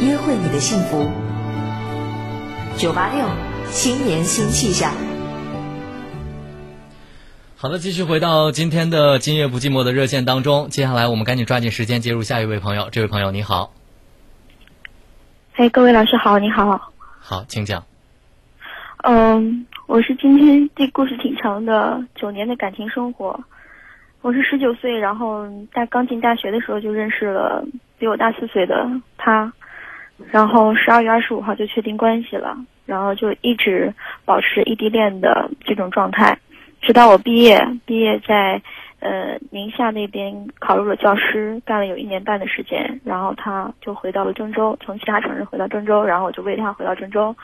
[0.00, 1.10] 约会你的幸福。
[2.76, 3.26] 九八六，
[3.70, 4.92] 新年新气象。
[7.56, 10.68] 好的，继续回到今天的今夜不寂寞的热线当中。
[10.70, 12.88] 接下来我们赶紧抓紧时间接入下一位朋友。
[12.92, 13.72] 这位朋友你好，
[15.54, 16.92] 哎，各位老师好，你好。
[17.18, 17.84] 好，请讲。
[19.02, 23.40] 嗯，我是今天这故事挺长的，九年的感情生活。
[24.20, 27.64] 我是十九岁，然后大刚进大学的时候就认识了
[27.98, 28.86] 比我大四岁的
[29.16, 29.50] 他，
[30.30, 33.90] 然后十二月二十五号就确定关系了，然后就一直
[34.26, 36.38] 保持异地恋的这种状态。
[36.82, 38.60] 直到我毕业，毕业在
[39.00, 47.34] 呃宁夏那边考入了教师，干了有一年半的时间，然后他就回到了郑州，从其他城市回到郑州，然后我就为他回到郑州。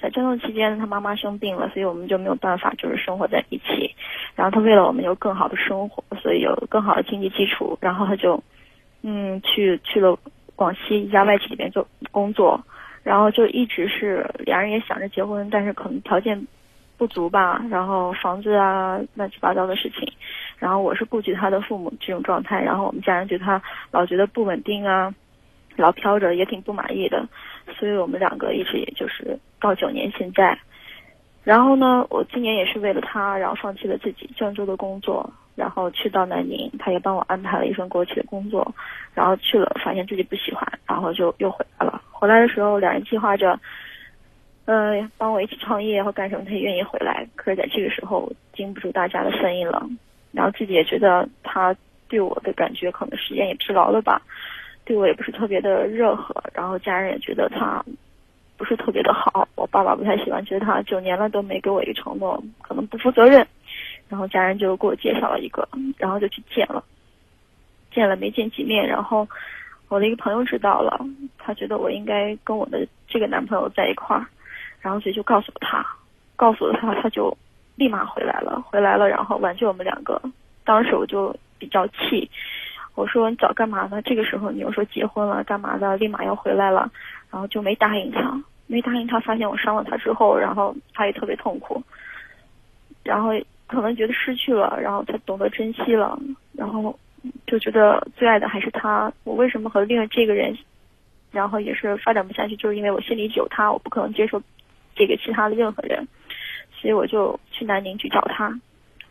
[0.00, 3.94] 在战斗期间，他妈妈生病了，所以我们就没有办法就是生活在一起。
[4.34, 8.42] 然后他为了我们有更好的生活，所以有更好的经济基础，然后他就
[9.02, 10.18] 嗯去去了
[10.56, 12.60] 广西一家外企里边做工作，
[13.02, 16.46] 然后就一直是两人也想着结婚，但是可能条件。
[17.00, 20.06] 不足吧，然后房子啊，乱七八糟的事情，
[20.58, 25.14] 然后我是顾及他的父母这种状态，然后我们家人对他老觉得不稳定啊，
[25.76, 27.26] 老飘着也挺不满意的，
[27.78, 30.58] 所以我们两个一直也就是到九年现在，
[31.44, 38.74] 然后呢，我今年也是为了他，然后放弃了自己郑州的工作，然后去到南宁，他也帮我安排了一份国企的工作，
[39.14, 42.02] 然后去了，发现自己不喜欢，然后就又回来了。
[42.10, 43.58] 回来的时候，两人计划着。
[44.66, 47.26] 嗯，帮我一起创业或干什么，他也愿意回来。
[47.34, 49.84] 可是在这个时候，经不住大家的声音了，
[50.30, 51.74] 然后自己也觉得他
[52.06, 54.22] 对我的感觉可能时间也疲劳了吧，
[54.90, 56.34] 对我也不是特别的热和。
[56.52, 57.80] 然后家人也觉得他
[58.56, 63.46] 不是特别的好，我爸爸不太喜欢，觉得他九年了都没给我一个承诺，可能不负责任。
[64.08, 66.82] 然后家人就给我介绍了一个，然后就去见了，
[67.92, 69.28] 见了没见几面，然后
[69.88, 70.98] 我的一个朋友知道了，
[71.38, 74.26] 他觉得我应该跟我的这个男朋友在一块儿。
[74.80, 75.86] 然后所以就告诉了他，
[76.34, 77.32] 告诉了他，他就
[77.76, 80.20] 立马回来了，回来了，然后挽救我们两个。
[80.64, 82.28] 当时我就比较气，
[83.00, 84.02] 我说你早干嘛呢？
[84.02, 85.96] 这个时候你又说结婚了，干嘛的？
[85.96, 86.90] 立马要回来了，
[87.30, 89.18] 然后就没答应他，没答应他。
[89.20, 91.82] 发现我伤了他之后，然后他也特别痛苦，
[93.02, 93.30] 然后
[93.66, 96.18] 可能觉得失去了，然后才懂得珍惜了，
[96.52, 96.98] 然后
[97.46, 99.10] 就觉得最爱的还是他。
[99.24, 100.56] 我为什么和另外这个人，
[101.32, 104.42] 然后也是发展不下去，就是因为我心里只有他，我不可能接受。
[104.96, 106.06] 这个其他的任何人，
[106.72, 108.52] 所以我就去南宁去找他，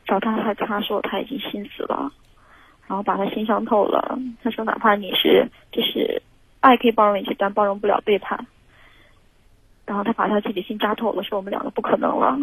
[0.06, 2.12] 找他，他他说他已经心死了，
[2.90, 4.20] 然后把他心伤透了。
[4.44, 6.22] 他说哪怕你是就是
[6.60, 8.48] 爱可以包容一切，但包容不了背叛。
[9.86, 12.38] 然后他把他自己心扎透了，说我们两个不可能了。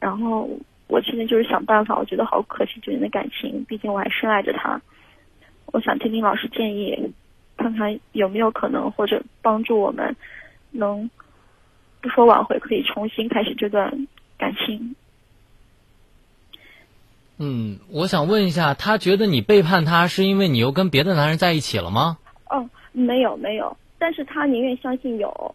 [0.00, 0.48] 然后
[0.88, 4.80] 我现在就是想办法，我觉得好可惜九年的感情，毕竟我还深爱着他。
[5.66, 7.12] 我想听听老师建议，
[7.56, 10.16] 看看有没有可能或者帮助我们
[10.70, 11.08] 能。
[12.00, 14.06] 不说挽回，可以重新开始这段
[14.38, 14.94] 感情。
[17.38, 22.18] 嗯，我想问一下，他觉得你背叛他，是因为你又跟别的男人在一起了吗？
[22.50, 25.54] 哦，没有没有，但是他宁愿相信有。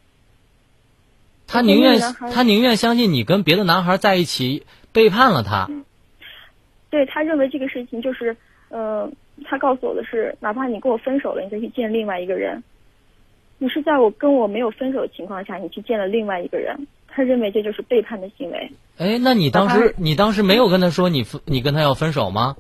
[1.46, 2.00] 他宁愿
[2.32, 5.70] 他宁愿相信你跟别的男孩在一起，背叛了他。
[6.90, 8.36] 对他认为这个事情就是，
[8.70, 9.12] 呃，
[9.44, 12.64] 他告诉我的是，哪怕你跟我分手了，你再去见另外一个人。
[13.58, 18.72] 你是在我跟我没有分手的情况下，你去见了另外一个人，他认为这就是背叛的行为。
[18.98, 22.56] 哎，那你当时你当时没有跟他说你分你跟他要分手吗？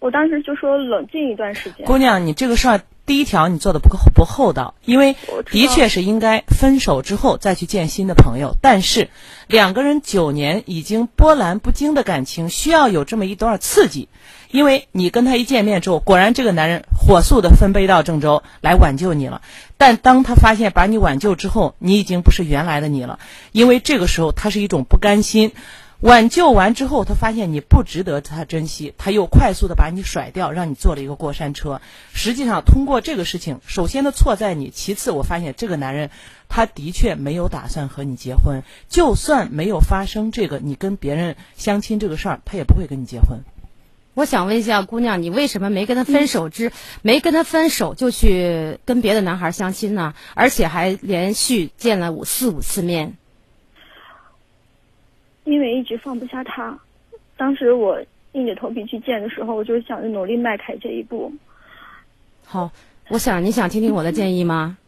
[0.00, 1.86] 我当时就说冷静一段时间。
[1.86, 5.16] 姑娘，你这个事儿第一条你做的不够不厚道，因为
[5.50, 8.54] 的确是应该分手之后再去见新的朋友。
[8.60, 9.08] 但是
[9.46, 14.10] 两个人九年已经波澜不惊的感情，需要有这么一段刺激。
[14.54, 19.42] 因为你跟他一见面之后，果然这个男人火速的分杯到郑州来挽救你了。
[19.78, 23.18] 但当他发现把你挽救之后，你已经不是原来的你了。
[23.50, 25.50] 因为这个时候他是一种不甘心，
[25.98, 31.80] 挽救完之后，他发现你不值得他珍惜，他又快速的把你甩掉，让你坐了一个过山车。
[32.12, 36.10] 实际上，通过这个事情，首先的错在你，其次我发现这个男人
[36.48, 43.40] 他的确没有打算和你结婚，就算没有发生这个你跟别人相亲这个事儿，他也不会跟你结婚。
[44.14, 46.70] 我想问一下姑娘，你为什么没跟他分手之、
[47.02, 50.14] 没跟他分手就去跟别的男孩相亲呢？
[50.34, 53.16] 而且还连续见了五四五次面。
[55.42, 56.78] 因为一直放不下他。
[57.36, 58.00] 当时我
[58.32, 61.32] 硬着头皮去见的时候，我就想着努力迈开这一步。
[62.46, 62.70] 好，
[63.08, 64.78] 我想你想听听我的建议吗？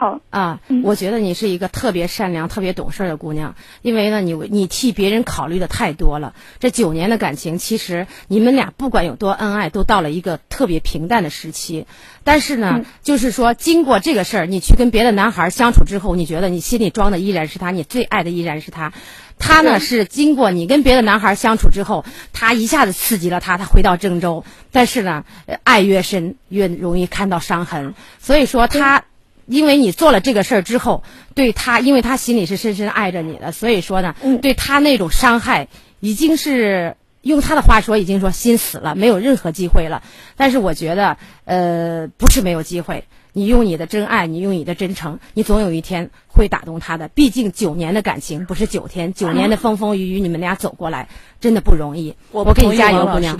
[0.00, 6.32] 好啊，我觉得你是一个特别善良、特别懂事儿的姑娘，因为呢，你你替别人考虑的太多了。
[6.58, 11.86] 这九年的感情，其实你们俩不管有多恩爱，都到了一个特别平淡的时期。
[12.24, 18.94] 但是呢，就是说，经过这个事儿，你去跟别的男孩相处之后，你觉得你心里装的依然是他，你最爱的依然是他。
[19.38, 24.46] 他呢是经过你跟别的男孩相处之后，他一下子刺激了他，他回到郑州。
[24.72, 29.04] 但是呢，呃爱越深越容易看到伤痕，所以说他。
[29.50, 31.02] 因为你做了这个事儿之后，
[31.34, 35.66] 对他，因为他心里是深深爱着你的，所以说呢，对他那种伤害
[35.98, 40.04] 已经是用他的话说，已经说心死了，没有任何机会了。
[40.36, 47.08] 但是我觉得，呃，不是没有机会，你用你的真爱，你用你的真诚，你总有一天会打动他的。
[47.08, 51.08] 毕竟九年的感情不是九天，九年的风风雨雨，你们俩走过来，
[51.40, 52.14] 真的不容易。
[52.30, 53.36] 我我给你加油，姑娘。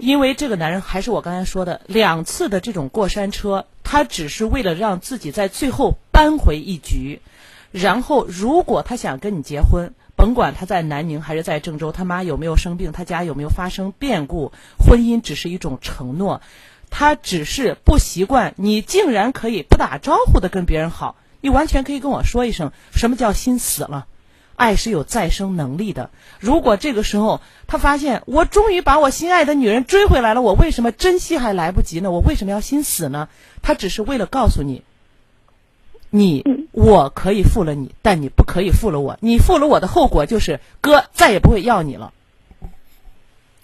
[0.00, 7.20] 因为这个男人还是我刚才说的，两次的这种过山车，他只是为了让自己在最后扳回一局。
[7.70, 16.42] 然后，如果他想跟你结婚，甭管他在南宁还是在郑州，他妈有没有生病，他家有没有发生变故，婚姻只是一种承诺。
[16.90, 24.06] 他只是不习惯你竟然可以不打招呼的跟别人好，你完全可以跟我说一声，什么叫心死了？
[24.56, 26.10] 爱是有再生能力的。
[26.40, 32.10] 如果这个时候他发现我终于把我心爱的女人追回来了，我为什么珍惜还来不及呢？
[32.10, 33.28] 我为什么要心死呢？
[33.62, 34.82] 他只是为了告诉你，
[36.10, 39.16] 你我可以负了你，但你不可以负了我。
[39.20, 42.12] 你负了我的后果就是哥再也不会要你了。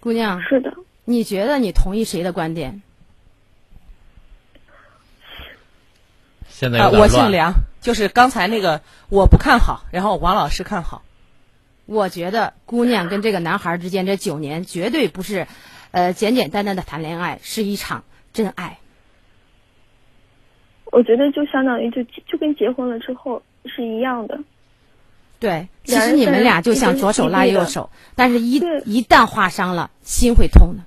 [0.01, 0.73] 姑娘，是的，
[1.05, 2.82] 你觉得你同意谁的观点？
[6.59, 8.80] 现在有点乱我姓梁，就是刚才那个
[9.10, 11.02] 我不看好，然后王老师看好。
[11.86, 15.47] 我觉得姑娘跟这个男孩之间这九年绝对不是，
[15.93, 18.02] 呃，简简单单的谈恋爱，是一场
[18.32, 18.78] 真爱。
[20.86, 24.40] 我觉得就相当于就就跟结婚了之后是一样的。
[25.39, 30.82] 对，其实你们俩就像左手拉右手，但是一一旦划伤了，心会痛的。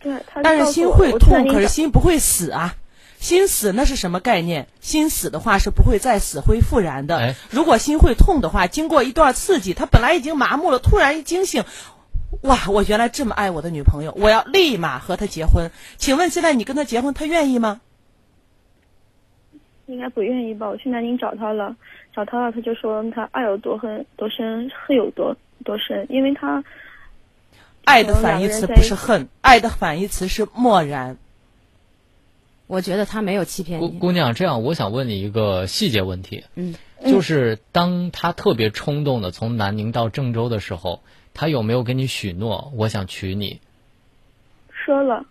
[0.00, 2.74] 对，他但是心会痛，可是心不会死啊。
[3.26, 4.68] 心死那是什么概念？
[4.80, 7.16] 心死的话是不会再死灰复燃的。
[7.18, 11.64] 哎如果心会痛的话，经过一段刺激，他本来已经麻木了，突然一惊醒，
[12.42, 12.56] 哇！
[12.68, 15.72] 我原来这么爱我的女朋友，我要立马和她结婚。
[15.96, 17.80] 请问现在你跟她结婚，她愿意吗？
[19.86, 20.68] 应该不愿意吧？
[20.68, 21.74] 我去南宁找她了，
[22.14, 26.62] 找她了，她就说她爱有多恨多深，恨有多多深，因为她
[27.86, 31.16] 爱的反义词不是恨，爱的反义词是漠然。
[32.66, 33.98] 我觉得他没有欺骗姑你。
[33.98, 36.74] 姑娘，这样我想问你一个细节问题，嗯，
[37.04, 41.02] 就是当他特别冲动的从南宁到郑州的时候，
[41.34, 43.60] 他有没有跟你许诺我想娶你？
[44.70, 45.24] 说了，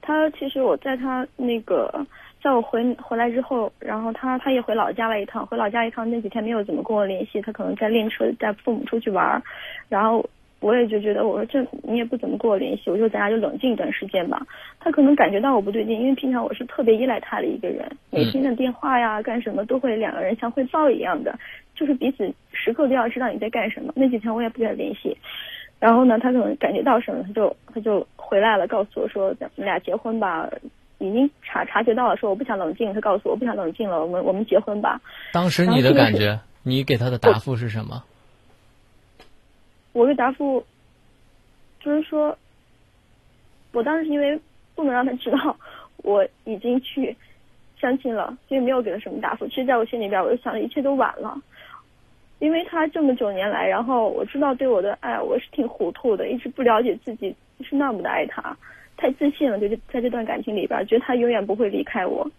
[0.00, 2.06] 他其实我在他那个
[2.42, 9.42] 在我回回来之后，然后他他也回老家了一趟，回老家一趟那几天没有怎么跟我联系，他可能在练车带父母出去玩儿，
[9.88, 10.28] 然后
[10.60, 14.46] 我也就觉得我说这你也不怎么跟我联系，我说咱俩就冷静一段时间吧。
[14.80, 21.38] 他可能感觉到我不对劲，因为平常我是特别依赖他的一个人，每天的电话呀干什么都会两个人像汇报一样的，
[21.74, 23.92] 就是彼此时刻都要知道你在干什么。
[23.96, 25.16] 那几天我也不跟他联系，
[25.78, 30.48] 然后呢，他可能感觉到什么，他就他就回来了，告诉我说咱们俩结婚吧。
[30.98, 34.98] 已经察察觉到了，说我不想冷静，他告诉我我不想冷静了，我们我们结婚吧。
[35.30, 38.02] 当时你的感觉，你给他的答复是什么？
[39.96, 40.62] 我的答复
[41.80, 42.36] 就是说，
[43.72, 44.38] 我当时因为
[44.74, 45.56] 不能让他知道
[46.04, 47.16] 我已经去
[47.80, 49.48] 相亲了，所以没有给他什么答复。
[49.48, 51.40] 其实，在我心里边，我就想一切都晚了，
[52.40, 58.54] 因为他这么九年来，然后我知道对我的爱，我是挺糊涂的，一直不了解自己是那么的爱他，
[58.98, 62.30] 太自信了，就是在这段感情里边，觉得他永远不会离开我。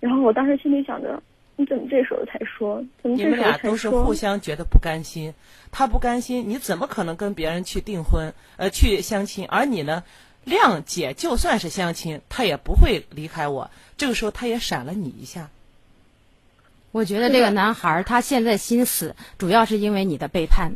[0.00, 1.22] 然后我当时心里想着，
[1.60, 2.82] 你怎么这时候才说？
[3.02, 3.90] 怎么你这时候才们俩都是？
[3.90, 5.34] 互相觉得不甘心，
[5.70, 9.46] 他不甘心，你怎么可能跟别人去订婚，呃，去相亲？
[9.46, 10.02] 而你呢，
[10.46, 13.70] 谅解，就算是相亲，他也不会离开我。
[13.98, 15.50] 这个时候，他也闪了你一下。
[16.92, 20.72] 我觉得这个男孩儿他现在心死，主要是因为你的背叛，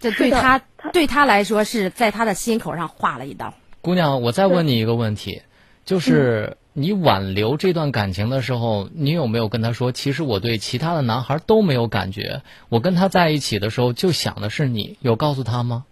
[0.00, 0.60] 这对他
[0.92, 3.54] 对他来说是在他的心口上划了一刀。
[3.80, 5.42] 姑娘，我再问你一个问题，
[5.84, 15.84] 就是你挽留这段感情的时候，你有没有跟他说，其实我对其他的男孩都没有感觉，我跟他在一起的时候就想的是你，有告诉他吗？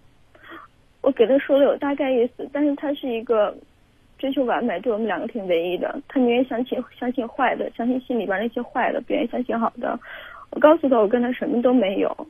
[1.01, 3.57] 我给他说了有大概意思，但是他是一个
[4.19, 6.01] 追求完美，对我们两个挺唯一的。
[6.09, 9.99] 他宁愿相信相信坏的，相信心里边那些坏的，不愿意相信好的。
[10.51, 12.29] 我告诉他我跟他什么都没有，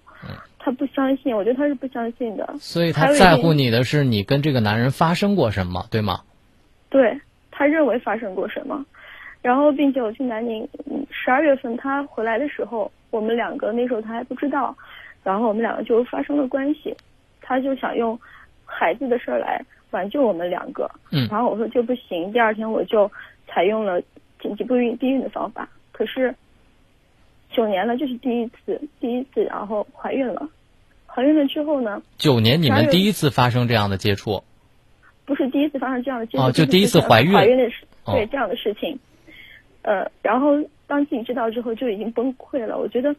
[0.58, 2.54] 他不相信，我觉得他是不相信的。
[2.58, 6.20] 所以他在乎你的是你跟这个男人发生过什么，对吗？
[6.88, 7.20] 对
[7.58, 8.84] 他认为发生过什么，
[9.40, 10.68] 然后并且我去南宁，
[11.10, 14.76] 十二月份他回来的时候，我们两个那时候他还不知道，
[15.24, 16.94] 然后我们两个就发生了关系，
[17.40, 18.18] 他就想用
[18.66, 19.58] 孩子的事儿来
[19.92, 21.26] 挽救我们两个，嗯。
[21.30, 23.10] 然后我说这不行，第二天我就
[23.48, 24.02] 采用了
[24.38, 26.34] 紧急避孕避孕的方法，可是
[27.50, 30.46] 九年了，这是第一次，第一次，然后怀孕了，
[31.06, 34.44] 怀孕了之后呢，九年你们第一次发生这样的接触，
[35.26, 38.98] 不是第一次发生这样的经历，哦就第一次怀孕怀孕的事，哦对、这样的事情，
[39.82, 40.52] 呃，然后
[40.86, 42.78] 当自己知道之后就已经崩溃了。
[42.78, 43.14] 我觉得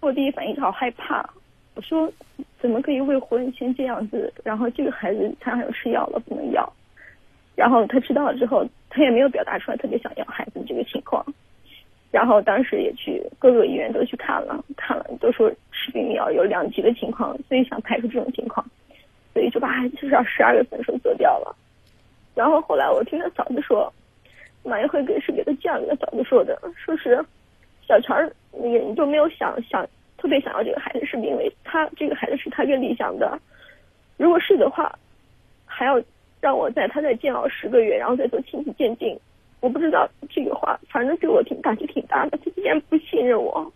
[0.00, 1.28] 我第一反应是好害怕，
[1.74, 2.10] 我说
[2.58, 4.32] 怎么可以未婚先这样子？
[4.42, 6.72] 然后这个孩子他还有吃药了，不能要。
[7.54, 11.24] 然后他知道了之后，他也没有表达出来特别想要孩子这个情况。
[12.10, 18.64] 然后当时也去各个医院都去看了，看了都说吃避孕药有两级的情况，所以想排除这种情况，
[19.34, 21.54] 所以就把孩子至少十二月份的时候做掉了。
[22.34, 23.92] 然后后来我听他嫂子说，
[24.62, 27.22] 马一辉给是给他这样跟他嫂子说的，说是
[27.86, 29.86] 小陈儿那个你就没有想想
[30.16, 33.38] 特别想要这个孩子，是因为他这个孩子是他更理想的，
[34.16, 34.96] 如果是的话，
[35.66, 36.00] 还要
[36.40, 39.18] 让我在他再煎熬十个月，然后再做亲子鉴定。
[39.60, 42.36] 我不知道这个话，反正对我挺打击挺大的。
[42.36, 43.72] 他竟然不信任我，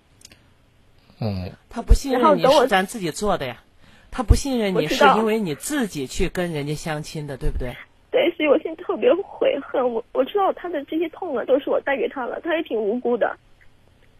[1.18, 3.62] 嗯，他不信任你然后等我是咱自己做的呀，
[4.10, 7.72] 他不信任你是因为你自己去跟人家相亲的，对不对？
[8.10, 9.92] 对，所以我现在特别悔恨。
[9.92, 13.36] 我我知道他的这些痛啊，都是我带给他了，他也挺无辜的，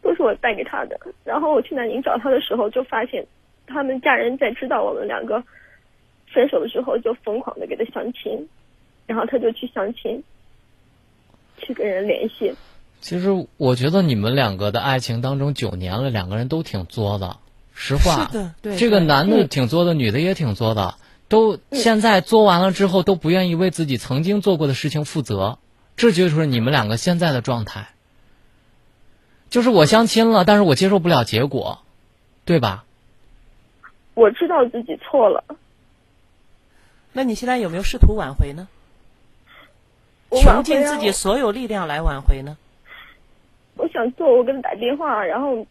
[0.02, 1.01] 都是我带给他的。
[1.24, 3.27] 然后我去南宁找他的时候，就发现
[3.66, 5.43] 他们家人在知道我们两个
[6.27, 8.48] 分手的时候，就疯狂的给他相亲，
[9.06, 10.23] 然后他就去相亲，
[11.56, 12.55] 去跟人联系。
[13.01, 17.39] 其实我觉得你们两个的爱情当中九年了，两个人都挺作的。
[17.81, 20.97] 实话，是的对这个男的嗯挺作的，女的也挺作的，
[21.29, 25.59] 都现在作完了之后都不愿意为自己曾经做过的事情负责，
[25.97, 27.91] 这就是你们两个现在的状态。
[29.49, 31.83] 就是我相亲了，但是我接受不了结果，
[32.45, 32.85] 对吧？
[34.15, 35.45] 我知道自己错了，
[37.13, 38.67] 那你现在有没有试图挽回呢？
[40.31, 42.59] 我尽自己所有力量来挽回呢？
[43.77, 45.67] 我想做，我给他打电话，然后他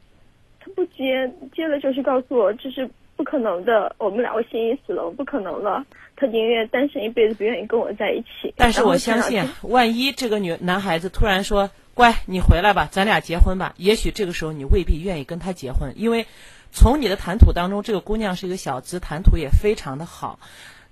[0.77, 5.83] 不接，接了就是告诉我这是不可能的，我们两个心已死了，我不可能了。
[6.15, 8.53] 他宁愿单身一辈子，不愿意跟我在一起。
[8.55, 16.27] 但是我相信万一这个女男孩子突然说：“乖，你回来吧，咱俩结婚吧。”也许这个时候你未必愿意跟他结婚，因为
[16.71, 20.37] 从你的谈吐当中，这个姑娘是一个小资，谈吐也非常的好。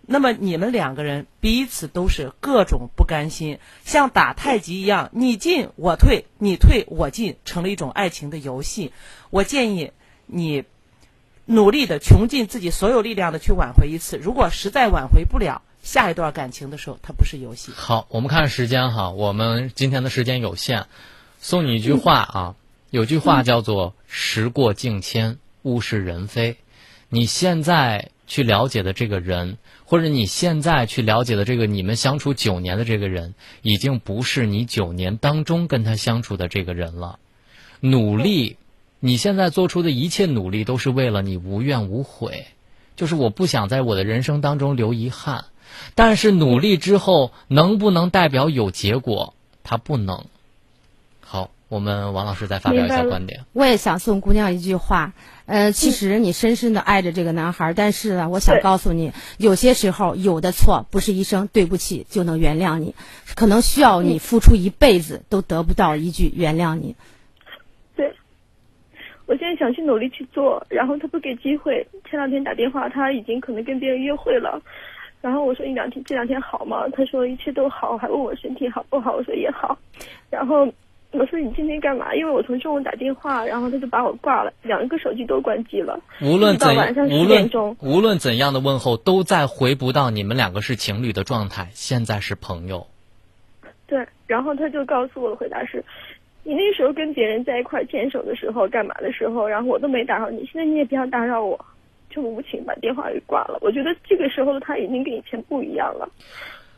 [0.08, 8.92] 那么你们两个人彼此都是各种不甘心，像打太极一样，你进我退，你退我进，成了一种爱情的游戏。
[9.32, 9.92] 我建议
[10.28, 10.64] 你
[11.46, 17.72] 努力的穷尽自己所有力量的去挽回一次，如果实在挽回不了，下一段感情的时候，它不是游戏。
[17.76, 20.86] 好，我们看时间哈，我们今天的时间有限，
[21.40, 22.56] 送你一句话啊，
[22.90, 26.58] 有句话叫做“时过境迁，物是人非”。
[27.10, 37.20] 你现在去了解的这个人，或者你现在去了解的这个你们相处九年的这个人，已经不是你九年当中跟他相处的这个人了。
[37.80, 38.58] 努力，
[39.00, 42.48] 你现在做出的一切努力都是为了你无怨无悔，
[42.96, 45.46] 就是我不想在我的人生当中留遗憾。
[45.94, 49.36] 但是努力之后能不能代表有结果？
[49.64, 50.26] 它不能。
[51.70, 53.42] 好，我们王老师再发表一下观点。
[53.54, 55.14] 我也想送姑娘一句话，
[55.46, 62.94] 呃，其实你深深的爱着这个男孩，但是呢，我想告诉你，有些时候有的错不是一声对不起就能原谅你，
[63.36, 66.96] 可能需要你付出一辈子都得不到一句原谅你。
[67.96, 68.14] 对，
[69.26, 71.88] 我现在想去努力去做，然后他不给机会。
[72.10, 74.62] 前两天打电话，他已经可能跟别人约会了，
[75.22, 76.88] 然后我说你两天这两天好吗？
[76.94, 79.78] 他说一切都好，还问我身体好不好，我说也好。
[80.30, 80.72] 然后
[81.18, 82.14] 我说你今天干嘛？
[82.14, 86.00] 因为我从中午打电话，然后他就把我挂了，两个手机都关机了。
[86.22, 92.86] 无论到怎晚上十无论点钟，无论怎样的问候，都再回不到你们两个是情侣的状态，现在是朋友。
[93.88, 95.84] 对，然后他就告诉我的回答是，
[96.44, 101.64] 你那时候跟别人在一块牵手的时候，干嘛的时候，然后我都没打扰你，现在你也不要打扰我，
[102.10, 103.60] 就无情把电话给挂了。
[103.62, 106.10] 我觉得这个时候的他已经跟以前不一样了。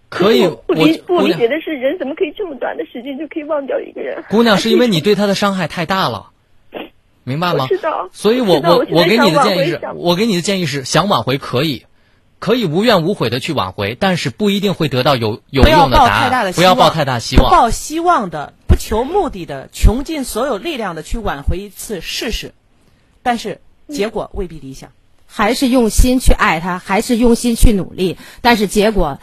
[0.09, 4.23] 可以，我不理不我姑娘理解的是，人怎么可以这么短的时间就可以忘掉一个人？
[4.29, 6.31] 姑娘是因为你对他的伤害太大了，
[7.23, 8.09] 明白吗知道？
[8.13, 11.85] 所以我我我我给你的建议是，想我给你的建议是，想挽回可以，
[12.39, 17.45] 可以无怨无悔的去挽回，但是不一定会得到有有用的答案抱太大的，希望，不要抱太大希望。
[17.49, 22.53] 不抱希望的，不求目的的，穷尽所有力量的去挽回一次试试，
[23.23, 23.59] 但是
[23.89, 24.89] 结果未必理想。
[25.29, 29.19] 还是用心去爱他，还是用心去努力，但是结果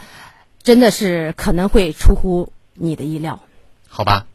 [0.65, 3.39] 真的是可能会出乎你的意料。
[3.87, 4.25] 好吧，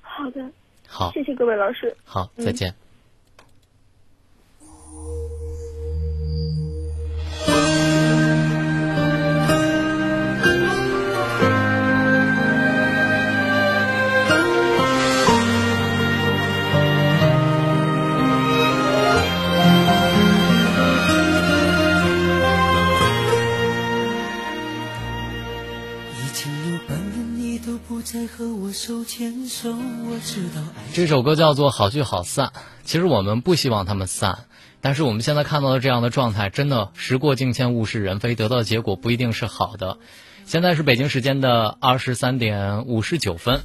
[0.00, 0.44] 好的，
[0.86, 1.96] 好，谢谢各位老师。
[2.04, 2.68] 好，嗯再见。
[2.68, 2.72] 已
[28.10, 30.62] 再和我手牵手，我知道
[30.94, 32.46] 这首歌叫做《好聚好散》。
[32.82, 34.46] 其实我们不希望他们散，
[34.80, 39.98] 但是我们现在看到的这样的状态，真的时过境迁，物是人非，得到的结果不一定是好的。
[40.46, 43.60] 现在是北京时间的二十三点五十九分。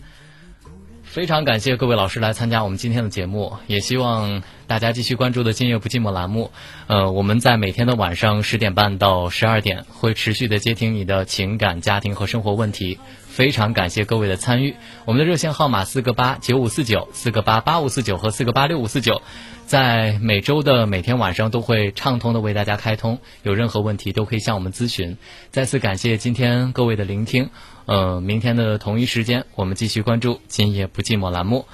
[1.03, 6.51] 非常感谢各位老师来参加我们今天的节目，也希望大家继续关注的“今夜不寂寞”栏目。
[6.87, 12.99] 呃，我们在每天的晚上十点半到十二点会持续的接听你的情感、家庭和生活问题。
[13.33, 14.75] 非常感谢各位的参与。
[15.05, 19.23] 我们的热线号码四个八九五四九、四个八八五四九和四个八六五四九，
[19.65, 25.17] 在每周的每天晚上都会畅通的为大家开通，有任何问题都可以向我们咨询。
[25.49, 27.49] 再次感谢今天各位的聆听。
[27.85, 31.65] 呃，明天的同一时间，我们继续关注“今夜不寂寞”栏目。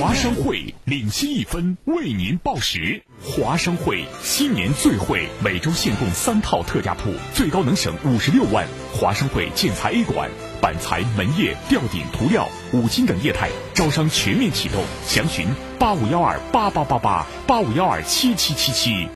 [0.00, 3.02] 华商会领先一分为您报时。
[3.22, 8.66] 华商会新年最惠，每周限供三套特价铺，最高能省五十六万。
[8.94, 15.46] 华商会建材 A 馆，板材、门业、吊顶、涂料、五金等业态招商全面启动，详询
[15.78, 19.06] 八五幺二八八八八八五幺二七七七七。